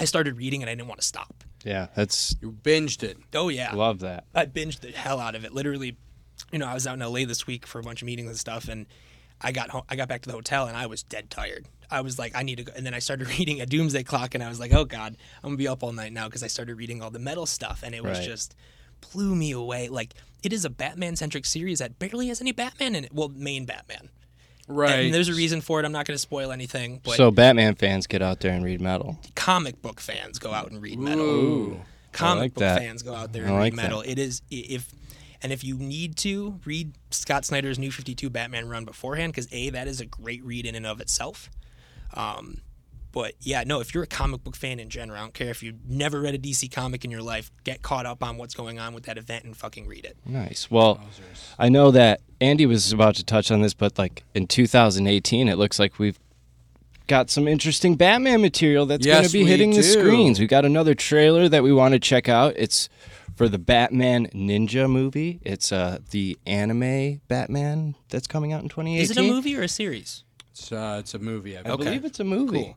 [0.00, 1.42] I started reading and I didn't want to stop.
[1.64, 3.16] Yeah, that's You binged it.
[3.34, 4.24] Oh yeah, love that.
[4.34, 5.52] I binged the hell out of it.
[5.52, 5.96] Literally,
[6.52, 8.38] you know, I was out in LA this week for a bunch of meetings and
[8.38, 8.86] stuff, and
[9.40, 11.66] I got home, I got back to the hotel and I was dead tired.
[11.90, 12.72] I was like, I need to go.
[12.76, 15.48] And then I started reading a Doomsday Clock, and I was like, oh god, I'm
[15.48, 17.92] gonna be up all night now because I started reading all the metal stuff, and
[17.94, 18.26] it was Right.
[18.26, 18.54] just
[19.12, 19.88] blew me away.
[19.88, 23.12] Like it is a Batman centric series that barely has any Batman in it.
[23.12, 24.10] Well, main Batman.
[24.68, 25.06] Right.
[25.06, 25.86] And there's a reason for it.
[25.86, 28.80] I'm not going to spoil anything, but so Batman fans get out there and read
[28.80, 29.18] metal.
[29.34, 31.24] comic book fans go out and read metal.
[31.24, 31.80] Ooh.
[32.12, 32.78] Comic like book that.
[32.78, 34.02] fans go out there I and like read metal.
[34.02, 34.92] It is if
[35.42, 39.70] and if you need to read Scott Snyder's New 52 Batman run beforehand because a
[39.70, 41.48] that is a great read in and of itself.
[42.14, 42.60] Um,
[43.12, 45.62] but yeah, no, if you're a comic book fan in general, I don't care if
[45.62, 48.78] you've never read a DC comic in your life, get caught up on what's going
[48.78, 50.16] on with that event and fucking read it.
[50.26, 50.70] Nice.
[50.70, 51.00] Well,
[51.58, 55.56] I know that Andy was about to touch on this, but like in 2018, it
[55.56, 56.18] looks like we've
[57.06, 59.82] got some interesting Batman material that's going to be we hitting the do.
[59.82, 60.38] screens.
[60.38, 62.52] We got another trailer that we want to check out.
[62.56, 62.88] It's
[63.34, 65.40] for the Batman Ninja movie.
[65.42, 69.02] It's uh, the anime Batman that's coming out in 2018.
[69.02, 70.24] Is it a movie or a series?
[70.50, 71.56] It's, uh, it's a movie.
[71.56, 71.78] I I believe.
[71.78, 72.64] believe it's a movie.
[72.64, 72.76] Cool.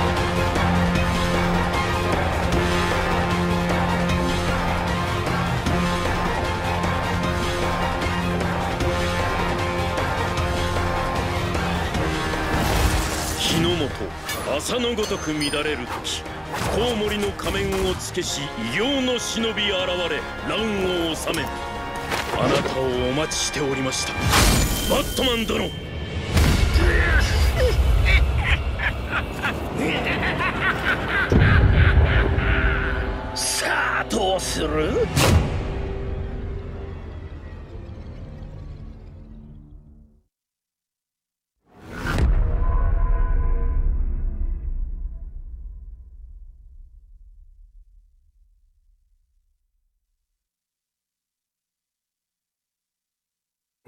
[13.81, 16.21] 日の本朝のごとく乱れる時
[16.75, 18.41] コウモリの仮面をつけし
[18.73, 19.77] 異形の忍び現
[20.09, 20.59] れ乱
[21.11, 24.13] を治めあなたをお待ちしておりました。
[24.93, 25.69] バットマン殿！
[33.35, 35.07] さあどうする？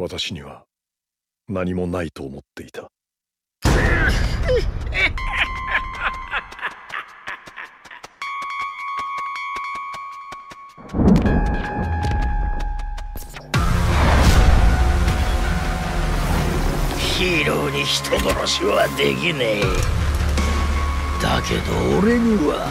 [0.03, 0.65] 私には
[1.47, 2.89] 何もないと思っていた。
[16.97, 19.63] ヒーローに人殺しはできねえ。
[21.21, 22.67] だけど俺には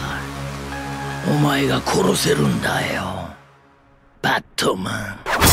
[1.27, 3.27] お前が殺せるんだよ。
[4.21, 5.52] バットマン。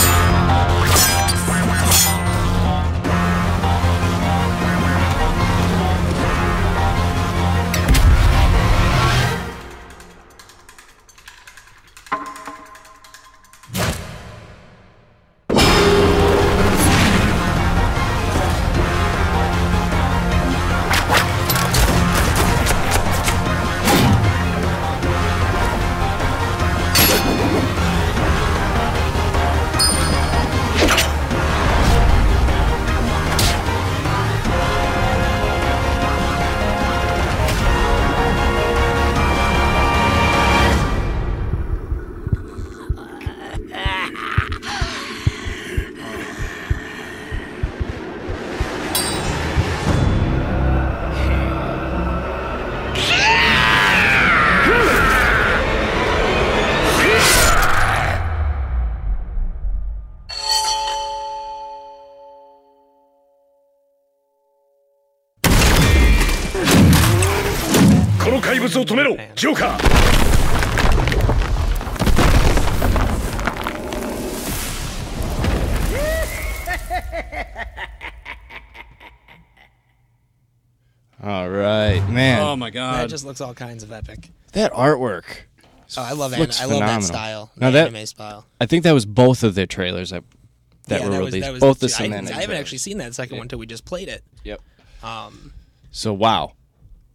[69.17, 69.65] Metal Joker.
[81.23, 82.41] All right, man.
[82.41, 82.95] Oh my god.
[82.95, 84.31] That just looks all kinds of epic.
[84.53, 85.25] That artwork.
[85.99, 86.61] Oh, I love it.
[86.61, 87.51] I love that style.
[87.57, 88.47] Now that anime style.
[88.59, 90.25] I think that was both of their trailers that
[90.89, 91.45] that yeah, were that was, released.
[91.47, 92.15] That was both the, same.
[92.15, 93.41] I, I haven't actually seen that second yeah.
[93.41, 94.25] one until we just played it.
[94.45, 94.63] Yep.
[95.03, 95.53] Um.
[95.91, 96.55] So wow.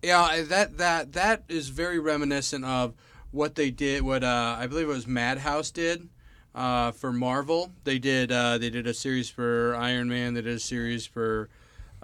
[0.06, 2.94] Yeah, that that that is very reminiscent of
[3.32, 4.04] what they did.
[4.04, 6.10] What uh, I believe it was Madhouse did
[6.54, 7.72] uh, for Marvel.
[7.86, 10.36] They did uh, they did a series for Iron Man.
[10.36, 11.50] They did a series for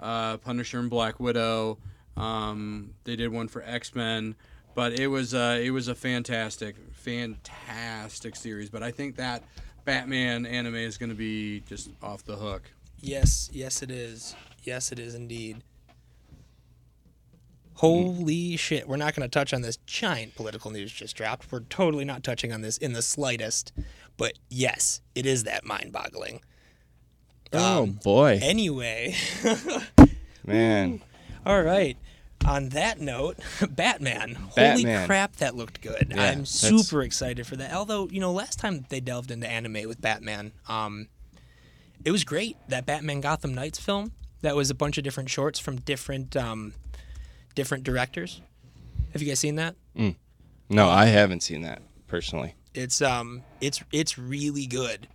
[0.00, 1.78] uh, Punisher and Black Widow.
[2.16, 4.34] Um, they did one for X Men.
[4.74, 8.68] But it was uh, it was a fantastic fantastic series.
[8.68, 9.44] But I think that
[9.84, 12.62] Batman anime is going to be just off the hook.
[13.00, 14.34] yes, yes, it is.
[14.64, 15.62] Yes, it is indeed.
[17.82, 18.86] Holy shit.
[18.88, 21.50] We're not going to touch on this giant political news just dropped.
[21.50, 23.72] We're totally not touching on this in the slightest.
[24.16, 26.42] But yes, it is that mind boggling.
[27.52, 29.14] oh boy, Anyway,
[30.46, 31.02] man.
[31.44, 31.96] all right.
[32.46, 33.38] On that note,
[33.70, 34.34] Batman.
[34.34, 36.08] Holy crap, that looked good.
[36.10, 37.72] Yeah, I'm that's- super excited for that.
[37.72, 41.08] Although, you know, last time they delved into anime with Batman, um,
[42.04, 42.56] it was great.
[42.68, 46.74] That Batman Gotham Knights film, that was a bunch of different shorts from different um,
[47.54, 48.40] different directors.
[49.12, 49.74] Have you guys seen that?
[50.68, 52.54] No, I haven't seen that personally.
[52.74, 55.08] It's um it's it's really good.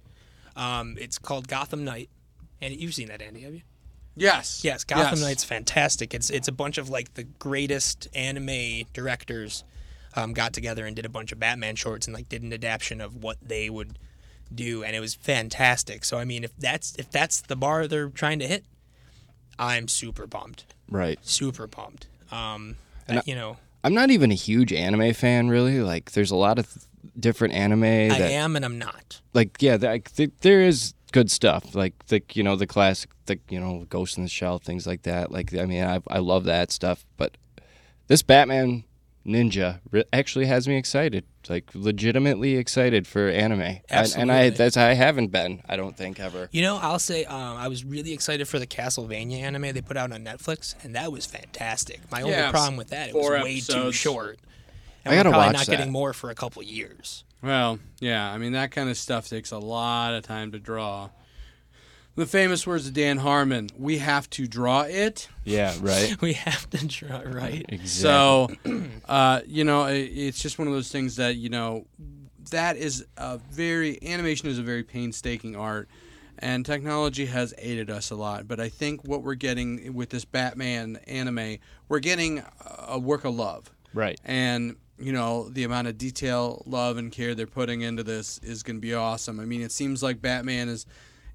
[0.56, 2.10] Um, it's called Gotham Knight.
[2.62, 3.62] And you've seen that, Andy, have you?
[4.16, 4.64] Yes.
[4.64, 5.22] Yes, Gotham Yes.
[5.22, 6.14] Knight's fantastic.
[6.14, 9.64] It's it's a bunch of like the greatest anime directors
[10.16, 13.02] um, got together and did a bunch of Batman shorts and like did an adaptation
[13.02, 14.00] of what they would
[14.54, 16.04] do, and it was fantastic.
[16.06, 18.66] So I mean, if that's if that's the bar they're trying to hit,
[19.60, 21.20] I'm super pumped, Right.
[21.22, 22.08] super pumped.
[22.32, 25.80] Um, And I- you know, I'm not even a huge anime fan, really.
[25.82, 26.86] Like, there's a lot of th-
[27.20, 29.22] different anime I that, am and I'm not.
[29.34, 31.74] like, yeah, th- there is good stuff.
[31.74, 35.04] Like, the you know, the classic, the you know, Ghost in the Shell, things like
[35.04, 35.32] that.
[35.32, 37.06] Like, I mean, I I love that stuff.
[37.16, 37.38] But
[38.08, 38.84] this Batman
[39.28, 43.80] Ninja re- actually has me excited, like, legitimately excited for anime.
[43.90, 46.50] And, and I that's I haven't been, I don't think ever.
[46.52, 49.98] You know, I'll say um, I was really excited for the Castlevania anime they put
[49.98, 52.00] out on Netflix, and that was fantastic.
[52.12, 54.40] My only problem with that, it was four way too short.
[55.04, 55.78] And I we're gotta probably watch not that.
[55.78, 57.24] getting more for a couple years.
[57.42, 61.10] Well, yeah, I mean that kind of stuff takes a lot of time to draw.
[62.18, 66.16] The famous words of Dan Harmon: "We have to draw it." Yeah, right.
[66.22, 67.64] We have to draw right.
[67.70, 67.88] Exactly.
[67.88, 68.48] So,
[69.08, 71.86] uh, you know, it, it's just one of those things that you know,
[72.50, 75.90] that is a very animation is a very painstaking art,
[76.40, 78.48] and technology has aided us a lot.
[78.48, 82.44] But I think what we're getting with this Batman anime, we're getting
[82.88, 83.70] a work of love.
[83.94, 84.20] right.
[84.26, 88.64] and you know the amount of detail love and care they're putting into this is
[88.64, 90.88] going to be awesome i mean it seems like batman is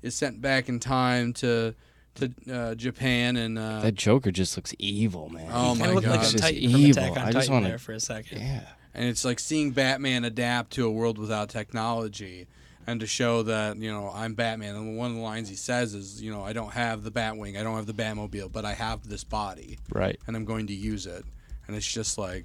[0.03, 1.75] is sent back in time to
[2.17, 5.49] to uh, japan and uh, That Joker just looks evil, man.
[5.51, 6.35] Oh Kind my of looked like God.
[6.35, 7.03] a Titan just evil.
[7.05, 8.39] Attack on I just wanna- there for a second.
[8.43, 8.65] yeah.
[8.95, 12.47] and it's like seeing batman adapt to a world without technology
[12.87, 15.95] and to show that you know i'm batman and one of the lines he says
[15.95, 18.73] is you know i don't have the batwing i don't have the batmobile but i
[18.75, 20.19] have this body Right.
[20.27, 21.25] and i'm going to use it
[21.67, 22.45] and it's just like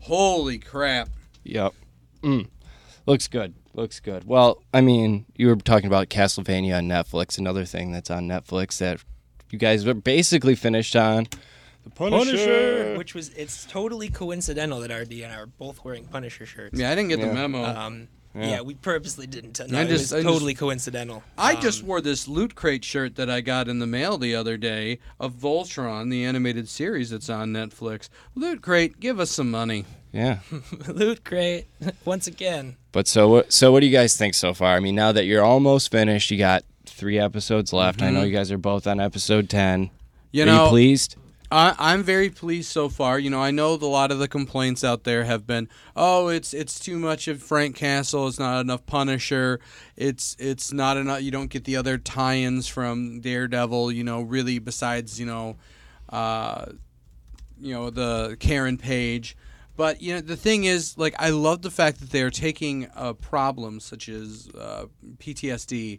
[0.00, 1.08] holy crap
[1.44, 1.74] Yep.
[2.22, 2.48] Mm.
[3.04, 3.52] Looks good.
[3.74, 4.24] Looks good.
[4.24, 7.38] Well, I mean, you were talking about Castlevania on Netflix.
[7.38, 9.00] Another thing that's on Netflix that
[9.50, 11.26] you guys were basically finished on
[11.84, 12.94] the Punisher.
[12.98, 16.78] Which was it's totally coincidental that RD and I are both wearing Punisher shirts.
[16.78, 17.28] Yeah, I didn't get Yeah.
[17.28, 17.64] the memo.
[17.64, 18.60] Um, yeah.
[18.60, 19.58] we purposely didn't.
[19.70, 21.22] No, I it just- was I just- totally coincidental.
[21.38, 24.34] I Um, just wore this Loot Crate shirt that I got in the mail the
[24.34, 28.08] other day of Voltron, the animated series that's on Netflix.
[28.34, 29.84] Loot Crate, give us some money.
[30.12, 30.40] Yeah.
[30.88, 31.66] loot crate
[32.04, 32.76] once again.
[32.92, 33.52] But so what?
[33.52, 34.76] So what do you guys think so far?
[34.76, 38.02] I mean, now that you're almost finished, you got three episodes left.
[38.02, 39.86] I know you guys are both on episode ten.
[39.86, 39.94] Mm-hmm.
[40.32, 41.16] You are know, you pleased?
[41.52, 43.18] I, I'm very pleased so far.
[43.18, 46.54] You know, I know a lot of the complaints out there have been, oh, it's
[46.54, 48.26] it's too much of Frank Castle.
[48.26, 49.60] It's not enough Punisher.
[49.96, 51.20] It's it's not enough.
[51.20, 53.92] You don't get the other tie-ins from Daredevil.
[53.92, 55.56] You know, really besides you know,
[56.08, 56.66] uh,
[57.60, 59.36] you know the Karen Page.
[59.82, 62.88] But you know the thing is, like, I love the fact that they are taking
[62.94, 64.84] uh, problems such as uh,
[65.18, 65.98] PTSD.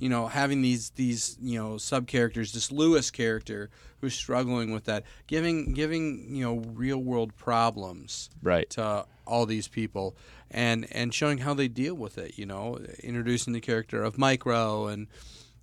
[0.00, 3.70] You know, having these these you know sub characters, this Lewis character
[4.00, 8.70] who's struggling with that, giving giving you know real world problems Right.
[8.70, 10.16] to all these people,
[10.50, 12.38] and and showing how they deal with it.
[12.38, 15.08] You know, introducing the character of Micro and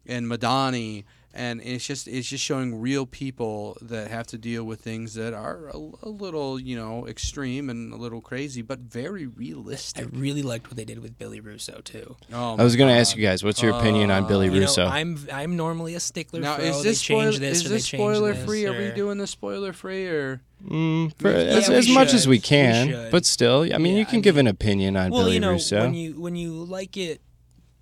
[0.06, 4.82] and Madani, and it's just it's just showing real people that have to deal with
[4.82, 9.26] things that are a, a little you know extreme and a little crazy, but very
[9.28, 12.16] realistic I really liked what they did with Billy Russo too.
[12.34, 14.86] Oh I was going to ask you guys, what's your opinion on Billy You Russo?
[14.86, 17.66] know, I'm I'm normally a stickler Now for is oh, this change spoil- this is
[17.66, 18.66] or this spoiler this, free?
[18.66, 20.42] Are we doing this spoiler free or?
[20.68, 23.12] Mm, for, Yeah, as, we as much as we We can, should.
[23.12, 25.34] but still, I mean, Yeah, you can I give mean- an opinion on well, Billy
[25.36, 25.80] you know, Russo.
[25.80, 27.20] when you when you like it,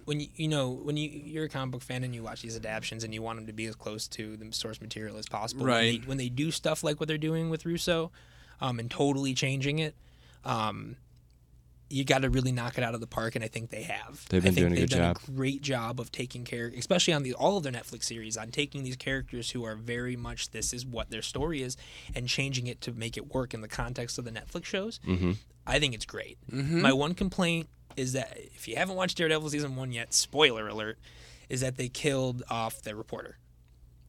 [0.10, 2.58] when you you know when you you're a comic book fan and you watch these
[2.58, 5.64] adaptions and you want them to be as close to the source material as possible.
[5.66, 6.02] When Right.
[6.02, 8.12] they, when they do stuff like what they're doing with Russo,
[8.60, 9.96] um, and totally changing it,
[10.44, 10.96] um,
[11.92, 14.26] you got to really knock it out of the park, and I think they have.
[14.30, 15.22] They've I been think doing a they've good done job.
[15.28, 18.50] A great job of taking care, especially on the all of their Netflix series, on
[18.52, 21.78] taking these characters who are very much this is what their story is,
[22.16, 25.00] and changing it to make it work in the context of the Netflix shows.
[25.08, 25.38] Mhm.
[25.66, 26.38] I think it's great.
[26.52, 26.82] Mm-hmm.
[26.82, 30.98] My one complaint is that if you haven't watched Daredevil season one yet, spoiler alert,
[31.50, 33.38] is that they killed off the reporter.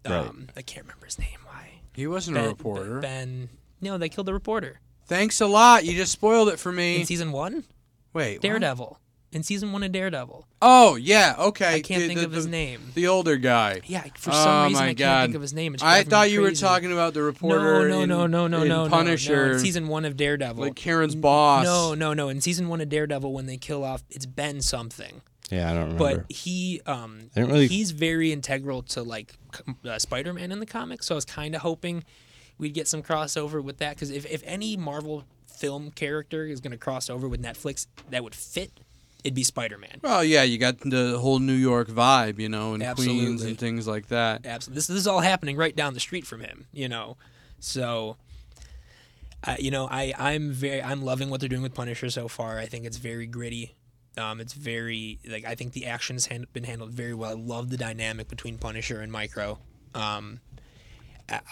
[0.05, 0.15] Right.
[0.15, 1.39] Um, I can't remember his name.
[1.45, 1.81] Why?
[1.95, 3.01] He wasn't a reporter.
[3.01, 3.51] Ben.
[3.83, 5.85] No, they killed the reporter Thanks a lot.
[5.85, 6.95] You just spoiled it for me.
[6.95, 7.05] in me.
[7.05, 7.65] season one.
[8.13, 9.01] Wait, what?
[9.33, 10.47] Daredevil in season one of Daredevil.
[10.63, 11.75] Oh yeah, okay.
[11.77, 12.81] I can't The- think the- of his the- name.
[12.95, 13.81] The older guy.
[13.87, 15.05] Yeah, for oh some reason my I God.
[15.07, 15.75] can't think of his name.
[15.75, 17.89] It's I thought you were talking about the reporter.
[17.89, 19.47] no, in, no, no, no, in no, no, Punisher.
[19.49, 20.63] No, in season one of Daredevil.
[20.65, 21.65] like Karen's boss.
[21.65, 22.29] no, no, no.
[22.29, 25.23] In season one of Daredevil, when they kill off, it's Ben something.
[25.51, 26.25] yeah, I don't remember.
[26.27, 29.35] but he um I don't really- he's very integral to like
[29.85, 32.05] uh, Spider-Man in the comics so I was kind of hoping
[32.59, 36.71] we'd get some crossover with that cuz if if any Marvel film character is going
[36.71, 38.71] to cross over with Netflix that would fit
[39.25, 40.01] it'd be Spider-Man.
[40.03, 43.87] Well, yeah, you got the whole New York vibe, you know, and Queens and things
[43.87, 44.47] like that.
[44.47, 44.77] Absolutely.
[44.77, 47.17] This, this is all happening right down the street from him, you know.
[47.59, 48.17] So
[49.45, 52.59] uh, you know, I I'm very I'm loving what they're doing with Punisher so far.
[52.59, 53.75] I think it's very gritty.
[54.19, 57.31] Um, it's very like I think the action's hand, been handled very well.
[57.31, 59.59] I love the dynamic between Punisher and Micro.
[59.95, 60.41] Um,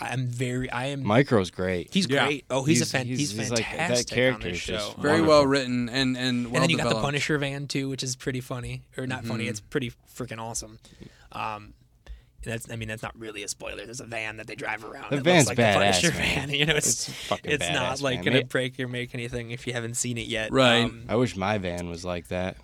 [0.01, 1.03] I'm very I am.
[1.05, 1.93] Micro's great.
[1.93, 2.27] he's Yeah.
[2.27, 2.45] great.
[2.51, 4.81] Oh, he's, He's- a fan, he's- he's, he's like- that fantastic character on is this
[4.81, 4.95] show.
[4.99, 5.29] Very Wonderful.
[5.29, 7.01] well written and and well and then you got the.
[7.01, 9.45] Punisher van too, which is pretty funny, or not funny.
[9.45, 9.51] Mm-hmm.
[9.51, 10.79] It's pretty freaking awesome.
[11.33, 11.75] Um,
[12.45, 13.85] that's I mean that's not really a spoiler.
[13.85, 15.11] There's a van that they drive around.
[15.11, 16.49] The that van's looks like the Punisher man.
[16.49, 16.51] van.
[16.59, 18.35] You know, it's It's fucking it's not like man.
[18.35, 20.53] gonna break or make anything if you haven't seen it yet.
[20.53, 20.85] Right.
[20.85, 22.57] Um, I wish my van was like that.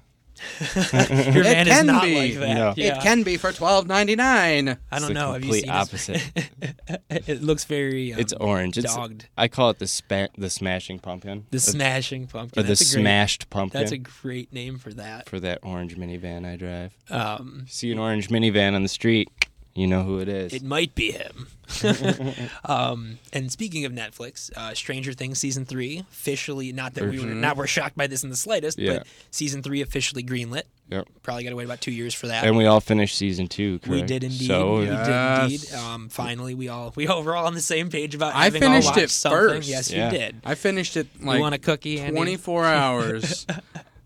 [0.61, 2.15] Your van is can not be.
[2.17, 2.55] like that.
[2.55, 2.75] No.
[2.77, 2.97] Yeah.
[2.99, 4.77] It can be for twelve ninety nine.
[4.91, 5.33] I don't the know.
[5.33, 6.33] Have you complete seen opposite.
[6.37, 7.03] It?
[7.29, 8.13] it looks very.
[8.13, 8.79] Um, it's orange.
[8.79, 9.29] It's dogged.
[9.37, 11.47] I call it the spa- the smashing pumpkin.
[11.51, 12.61] The smashing pumpkin.
[12.61, 15.29] or the That's a great, smashed pumpkin That's a great name for that.
[15.29, 16.97] for that orange minivan I drive.
[17.11, 19.29] Um, See an orange minivan on the street,
[19.75, 20.53] you know who it is.
[20.53, 21.49] It might be him.
[22.65, 27.27] um, and speaking of Netflix, uh, Stranger Things season three officially not that we were
[27.27, 28.99] not we're shocked by this in the slightest, Yeah.
[28.99, 30.63] but season three officially greenlit.
[30.91, 31.09] Yep.
[31.23, 32.45] Probably got to wait about two years for that.
[32.45, 33.81] And we all finished season two.
[33.89, 34.47] We did indeed.
[34.47, 35.07] So we Yes.
[35.51, 35.75] did indeed.
[35.75, 38.63] Um, finally, we all we all were all on the same page about I having
[38.63, 39.39] all finished watched it something.
[39.57, 39.69] first.
[39.69, 40.13] Yes, Yeah.
[40.13, 40.37] you did.
[40.45, 41.99] I finished it you like want a cookie?
[42.01, 42.15] Andy?
[42.15, 43.47] twenty four hours.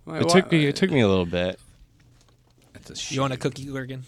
[0.06, 0.66] it took me.
[0.66, 1.58] It took me a little bit.
[3.08, 4.04] You want a cookie, Gorgon?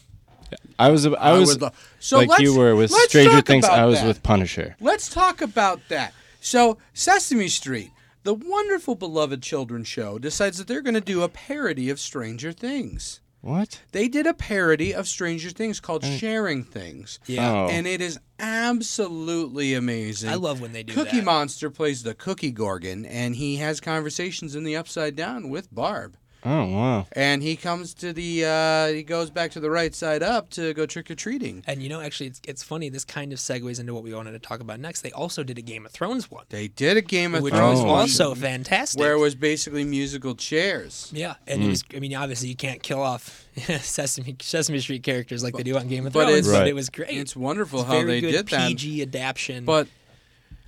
[0.78, 1.06] I was.
[1.06, 3.64] I I was lo- so like you were with Stranger Things.
[3.64, 4.06] I was that.
[4.06, 4.76] with Punisher.
[4.80, 6.14] Let's talk about that.
[6.40, 7.90] So, Sesame Street,
[8.22, 12.52] the wonderful beloved children's show, decides that they're going to do a parody of Stranger
[12.52, 13.20] Things.
[13.42, 13.80] What?
[13.92, 17.18] They did a parody of Stranger Things called Sharing Things.
[17.26, 17.50] Yeah.
[17.50, 17.68] Oh.
[17.70, 20.28] And it is absolutely amazing.
[20.28, 21.24] I love when they do Cookie that.
[21.24, 26.16] Monster plays the Cookie Gorgon, and he has conversations in the Upside Down with Barb.
[26.44, 27.06] Oh wow.
[27.12, 30.72] and he comes to the uh, he goes back to the right side up to
[30.74, 31.62] go trick or treating.
[31.66, 32.88] And you know, actually, it's, it's funny.
[32.88, 35.02] This kind of segues into what we wanted to talk about next.
[35.02, 37.76] They also did a Game of Thrones one, They did a Game of which Thrones
[37.80, 37.88] was Oh.
[37.88, 38.98] one also fantastic.
[39.00, 41.10] where it was basically musical chairs.
[41.14, 41.66] yeah, and Hmm.
[41.66, 41.84] it was.
[41.94, 43.46] I mean, obviously, you can't kill off
[43.80, 46.68] Sesame Sesame Street characters like they do on Game of But Thrones, it's- but Right.
[46.68, 47.10] it was great.
[47.10, 48.68] It's wonderful It's how very they good did that.
[48.68, 49.64] PG adaptation.
[49.66, 49.88] But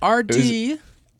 [0.03, 0.79] RD,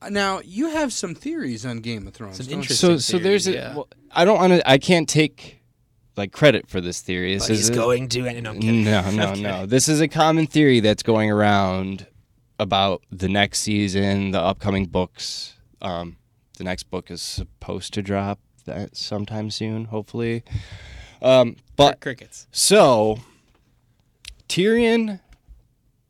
[0.09, 2.37] now you have some theories on Game of Thrones.
[2.37, 3.53] Some don't interesting- So so there's a.
[3.53, 3.75] yeah.
[3.75, 4.69] Well, I don't want to.
[4.69, 5.59] I can't take
[6.15, 7.33] like credit for this theory.
[7.33, 8.25] This But he's is a- going to.
[8.27, 8.83] And no, I'm kidding.
[8.83, 9.65] No, no, I'm no.
[9.65, 12.07] This is a common theory that's going around
[12.59, 15.53] about the next season, the upcoming books.
[15.81, 16.17] Um,
[16.57, 20.43] the next book is supposed to drop that sometime soon, hopefully.
[21.21, 22.47] Um, but crickets.
[22.51, 23.19] so
[24.47, 25.19] Tyrion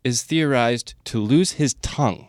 [0.04, 2.28] is theorized to lose his tongue.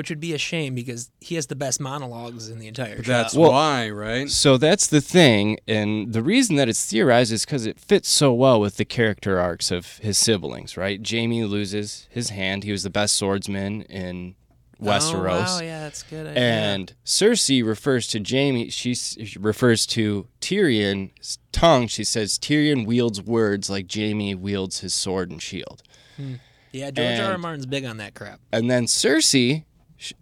[0.00, 3.12] Which would be a shame because he has the best monologues in the entire show.
[3.12, 4.30] That's Well- why, right?
[4.30, 8.32] So that's the thing, and the reason that it's theorized is because it fits so
[8.32, 10.98] well with the character arcs of his siblings, right?
[11.06, 14.36] Jaime loses his hand; he was the best swordsman in
[14.80, 16.28] Westeros, Oh, wow, yeah, that's good.
[16.28, 16.42] idea.
[16.42, 18.70] and Cersei refers to Jaime.
[18.70, 21.86] She she refers to Tyrion's tongue.
[21.88, 25.82] She says Tyrion wields words like Jaime wields his sword and shield.
[26.16, 26.34] Hmm.
[26.72, 27.32] yeah, George R.
[27.32, 27.38] R.
[27.38, 28.40] Martin's big on that crap.
[28.52, 29.64] And then Cersei, sh-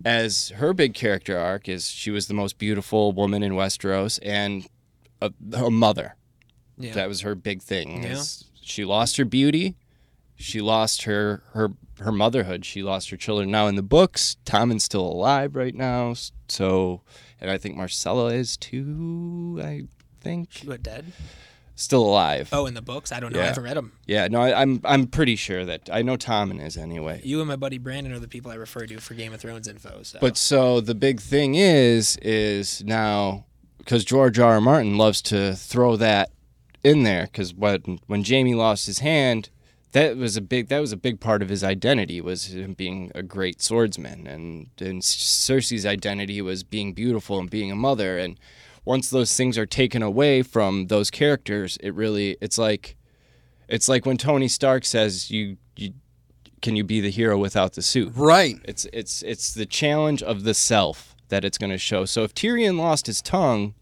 [0.05, 4.67] as her big character arc, is she was the most beautiful woman in Westeros and
[5.21, 6.17] a, a mother.
[6.77, 6.95] Yeah.
[6.95, 8.03] That was her big thing.
[8.03, 8.23] Yeah.
[8.61, 9.77] She lost her beauty.
[10.37, 12.65] She lost her her her motherhood.
[12.65, 13.51] She lost her children.
[13.51, 16.15] Now in the books, Tommen's still alive right now.
[16.49, 17.03] So,
[17.41, 19.61] and I think Myrcella is too.
[19.63, 19.85] I
[20.21, 21.13] think She went dead.
[21.79, 22.49] Still alive.
[22.51, 23.13] Oh, in the books?
[23.13, 23.41] I don't know.
[23.41, 23.93] I haven't read them.
[24.05, 27.21] Yeah, no, I, I'm I'm pretty sure that I know Tommen is anyway.
[27.23, 29.69] You and my buddy Brandon are the people I refer to for Game of Thrones
[29.69, 30.03] info.
[30.03, 30.19] So.
[30.21, 33.45] But so the big thing is, is now
[33.79, 34.55] because George R.
[34.55, 34.61] R.
[34.61, 36.33] Martin loves to throw that
[36.83, 39.49] in there because when when Jaime lost his hand,
[39.93, 43.13] that was a big that was a big part of his identity was him being
[43.15, 48.37] a great swordsman, and and Cersei's identity was being beautiful and being a mother, and
[48.89, 52.97] once those things are taken away from those characters, it really it's like
[53.69, 55.93] it's like when Tony Stark says you you
[56.63, 58.57] can you be the hero without the suit Right.
[58.65, 62.07] it's it's it's the challenge of the self that it's going to show.
[62.07, 63.75] So if Tyrion lost his tongue,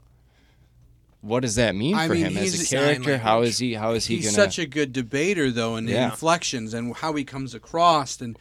[1.20, 3.18] what does that mean I for mean, him as a character?
[3.18, 3.74] How is he?
[3.74, 6.10] How is he He's going such a good debater, though, in Yeah.
[6.10, 8.36] inflections and how he comes across and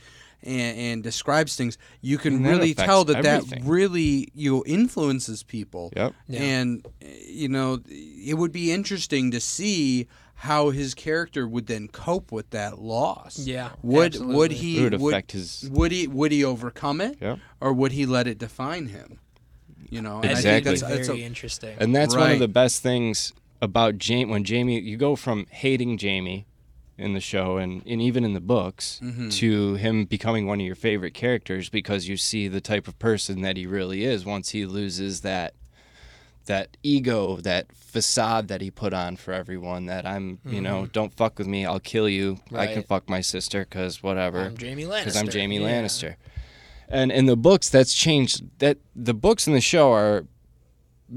[0.45, 1.77] and, and describes things.
[2.01, 3.63] You can that really tell that everything.
[3.63, 5.91] that really you know, influences people.
[5.95, 6.13] Yep.
[6.27, 6.41] Yeah.
[6.41, 10.07] And you know, it would be interesting to see
[10.39, 13.39] how his character would then cope with that loss.
[13.39, 17.17] Yeah, Would would he It would would, affect his- would he would he overcome it?
[17.21, 17.39] Yep.
[17.61, 19.19] Or would he let it define him?
[19.89, 20.49] You know, and Exactly.
[20.73, 21.77] I think that's, very a, interesting.
[21.79, 24.25] And that's one of the best things about Jaime.
[24.25, 26.45] When Jaime, you go from hating Jaime
[26.97, 29.29] in the show and, and even in the books Mm-hmm.
[29.29, 33.41] to him becoming one of your favorite characters because you see the type of person
[33.41, 35.53] that he really is once he loses that
[36.45, 41.11] that ego, that facade that he put on for everyone that I'm, you know, don't
[41.11, 42.37] fuck with me, I'll kill you.
[42.53, 44.41] I can fuck my sister cuz whatever.
[44.41, 44.99] I'm Jaime Lannister.
[44.99, 45.67] because I'm Jaime Yeah.
[45.81, 46.15] Lannister.
[46.87, 48.43] And in the books, that's changed.
[48.59, 50.27] That the books in the show are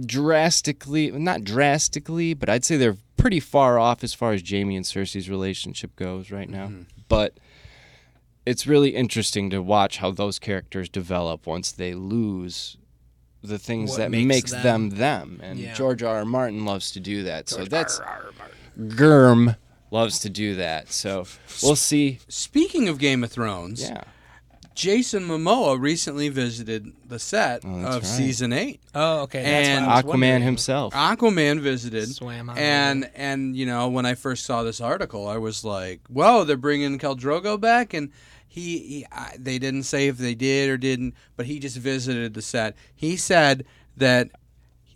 [0.05, 4.85] drastically, not drastically, but I'd say they're pretty far off as far as Jaime and
[4.85, 6.67] Cersei's relationship goes right now.
[6.67, 6.83] Mm-hmm.
[7.09, 7.39] But
[8.47, 12.77] it's really interesting to watch how those characters develop once they lose
[13.43, 15.41] the things What that makes makes, them- them them.
[15.43, 15.75] And Yeah.
[15.75, 16.19] George R.
[16.19, 16.25] R.
[16.25, 17.49] Martin loves to do that.
[17.49, 18.07] so that's R.
[18.07, 18.31] R.
[18.39, 18.97] Martin.
[18.97, 19.57] Germ
[19.91, 20.93] loves to do that.
[20.93, 21.27] So
[21.63, 22.19] we'll see.
[22.29, 24.05] Speaking of Game of Thrones, Yeah.
[24.79, 28.05] Jason Momoa recently visited the set Oh, of right.
[28.05, 28.81] season eight.
[28.95, 29.43] Oh, okay.
[29.43, 30.43] That's And what Aquaman wondering.
[30.43, 30.95] himself.
[30.95, 35.37] Aquaman visited, Swam on and and you know when I first saw this article, I
[35.37, 38.13] was like, "Whoa, they're bringing Khal Drogo back!" And
[38.47, 42.35] he, he I, they didn't say if they did or didn't, but he just visited
[42.35, 42.77] the set.
[42.95, 43.65] He said
[43.97, 44.31] that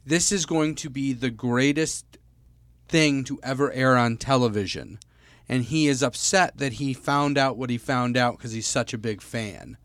[0.06, 2.06] this is going to be the greatest
[2.88, 5.00] thing to ever air on television,
[5.48, 8.92] and he is upset that he found out what he found out because he's such
[8.94, 9.76] a big fan.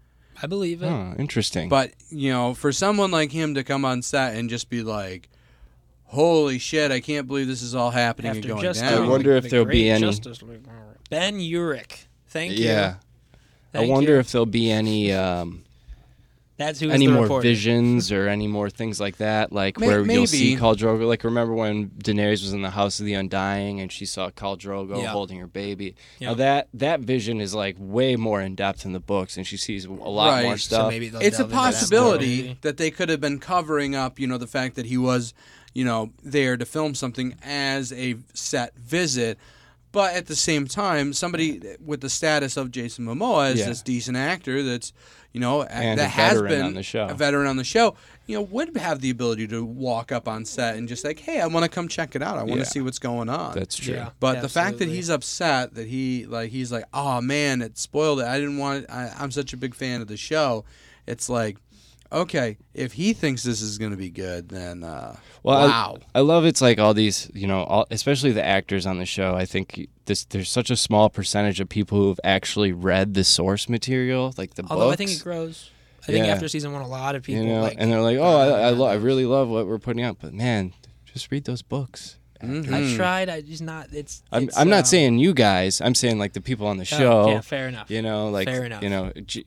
[0.41, 0.88] I believe it.
[0.88, 1.70] Oh, interesting.
[1.70, 5.30] But you know, for someone like him to come on set and just be like,
[6.05, 9.08] "Holy shit, I can't believe this is all happening After and going just down." I
[9.08, 10.68] wonder if the there'll be any- Justice League.
[11.10, 12.05] Ben Urich.
[12.28, 12.66] Thank you.
[12.66, 12.95] yeah.
[13.74, 14.20] I wonder you.
[14.20, 15.64] if there'll be any um,
[16.58, 17.43] That's who any the more reporter.
[17.43, 20.62] visions or any more things like that, like May- where you'll see maybe.
[20.62, 21.08] Khal Drogo.
[21.08, 24.58] Like remember when Daenerys was in the House of the Undying and she saw Khal
[24.58, 25.10] Drogo Yeah.
[25.10, 25.95] holding her baby.
[26.20, 26.30] Yeah.
[26.30, 29.55] Now that that vision is like way more in depth in the books, and she
[29.58, 30.43] sees a lot Right.
[30.45, 30.86] more stuff.
[30.86, 33.93] So maybe they'll it's a delve into that possibility that they could have been covering
[33.95, 35.36] up, you know, the fact that he was,
[35.76, 39.38] you know, there to film something as a set visit.
[39.98, 43.70] But at the same time, somebody with the status of Jason Momoa as Yeah.
[43.70, 44.93] this decent actor that's,
[45.34, 47.08] you know, a- And that a has veteran been on the show.
[47.08, 47.95] a veteran on the show,
[48.28, 51.41] you know, would have the ability to walk up on set and just like, hey,
[51.41, 52.38] I want to come check it out.
[52.38, 52.64] I want Yeah.
[52.66, 53.56] to see what's going on.
[53.56, 53.95] That's true.
[53.95, 54.10] Yeah.
[54.20, 54.95] But the fact that Absolutely.
[54.98, 58.28] he's upset that he like he's like, oh man, it spoiled it.
[58.28, 58.84] I didn't want.
[58.84, 58.91] It.
[58.91, 60.64] I, I'm such a big fan of the show.
[61.08, 61.58] It's like,
[62.12, 65.97] okay, if he thinks this is going to be good, then uh, Well, wow.
[66.14, 69.36] I, love it's like all these, you know, all, especially the actors on the show.
[69.36, 73.24] I think this there's such a small percentage of people who have actually read the
[73.24, 74.93] source material, like the Although books.
[74.93, 75.70] I think it grows.
[76.03, 78.18] I think after season one, a lot of people you know, like, and they're like,
[78.18, 80.74] "Oh, I, I, lo- I really love what we're putting out," but man,
[81.05, 82.18] just read those books.
[82.41, 83.30] I tried.
[83.30, 83.88] I just not.
[83.91, 84.24] It's.
[84.32, 85.82] I'm, it's, I'm not um, saying you guys.
[85.82, 87.30] I'm saying like the people on the oh, show.
[87.30, 87.89] yeah, fair enough.
[87.89, 88.84] You know, like Fair enough.
[88.84, 89.45] you know, G-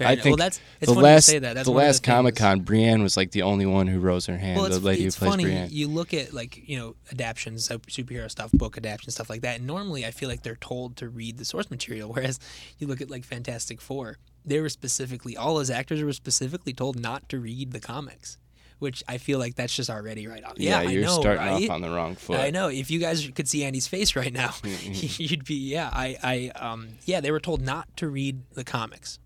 [0.00, 0.22] Fair I enough.
[0.22, 1.54] think well, that's it's the funny last you say that.
[1.56, 4.58] That's the last Comic Con, Brienne was like the only one who rose her hand.
[4.58, 5.44] Well, the it's, lady it's who plays funny.
[5.44, 5.68] Brienne.
[5.70, 9.58] You look at like you know adaptions, of superhero stuff, book adaptions, stuff like that.
[9.58, 12.10] And normally, I feel like they're told to read the source material.
[12.14, 12.40] Whereas
[12.78, 16.98] you look at like Fantastic Four, they were specifically all those actors were specifically told
[16.98, 18.38] not to read the comics,
[18.78, 20.54] which I feel like that's just already right off.
[20.56, 21.64] yeah, I you're know, starting right?
[21.64, 22.40] off on the wrong foot.
[22.40, 22.68] I know.
[22.68, 25.90] If you guys could see Andy's face right now, you'd be yeah.
[25.92, 27.20] I I um yeah.
[27.20, 29.18] They were told not to read the comics.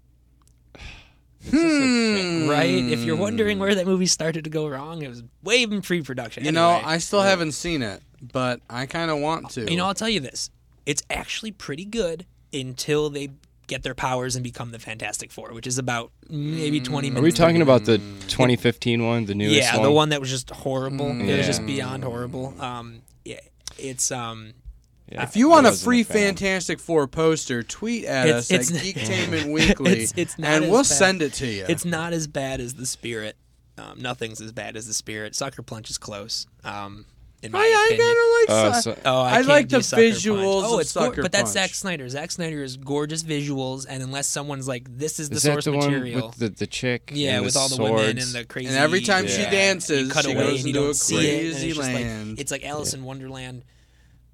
[1.52, 2.84] Right.
[2.84, 6.44] If you're wondering where that movie started to go wrong, it was way in pre-production.
[6.44, 6.92] You know, Anyway.
[6.92, 9.70] I still haven't seen it, but I kind of want to.
[9.70, 10.50] You know, I'll tell you this.
[10.86, 13.30] It's actually pretty good until they
[13.66, 17.20] get their powers and become the Fantastic Four, which is about maybe 20 minutes.
[17.20, 18.28] Are we talking about the Mm.
[18.28, 19.82] 2015 one, the newest Yeah, one?
[19.84, 21.10] the one that was just horrible.
[21.10, 22.54] It was just beyond horrible.
[22.60, 23.40] Um, yeah,
[23.78, 24.52] it's um,
[25.10, 26.34] Yeah, if you want a free fan.
[26.36, 30.64] Fantastic Four poster, tweet at It's- us at it's- Geektainment Weekly, it's- it's not and
[30.70, 30.86] we'll bad.
[30.86, 31.66] send it to you.
[31.68, 33.36] it's not as bad as the Spirit.
[33.76, 35.34] Um, nothing's as bad as the Spirit.
[35.34, 36.46] Sucker Punch is close.
[36.64, 37.04] Um,
[37.42, 38.74] in my I, I kind of like.
[38.76, 40.14] Su- so- Oh, I, I like the Sucker Punch.
[40.14, 41.52] visuals Oh, of it's gor- Sucker but that's Punch.
[41.52, 42.08] Zack Snyder.
[42.08, 45.64] Zack Snyder is gorgeous visuals, and unless someone's like, "This is the Is that source
[45.66, 47.10] the material," one with the, the chick?
[47.12, 47.92] yeah, and with the all the swords?
[47.94, 48.68] women and the crazy.
[48.68, 50.94] And every time she dances, you cut she away goes and you into don't a
[50.94, 52.40] see it, and crazy it's like- land.
[52.40, 53.64] it's like Alice in Wonderland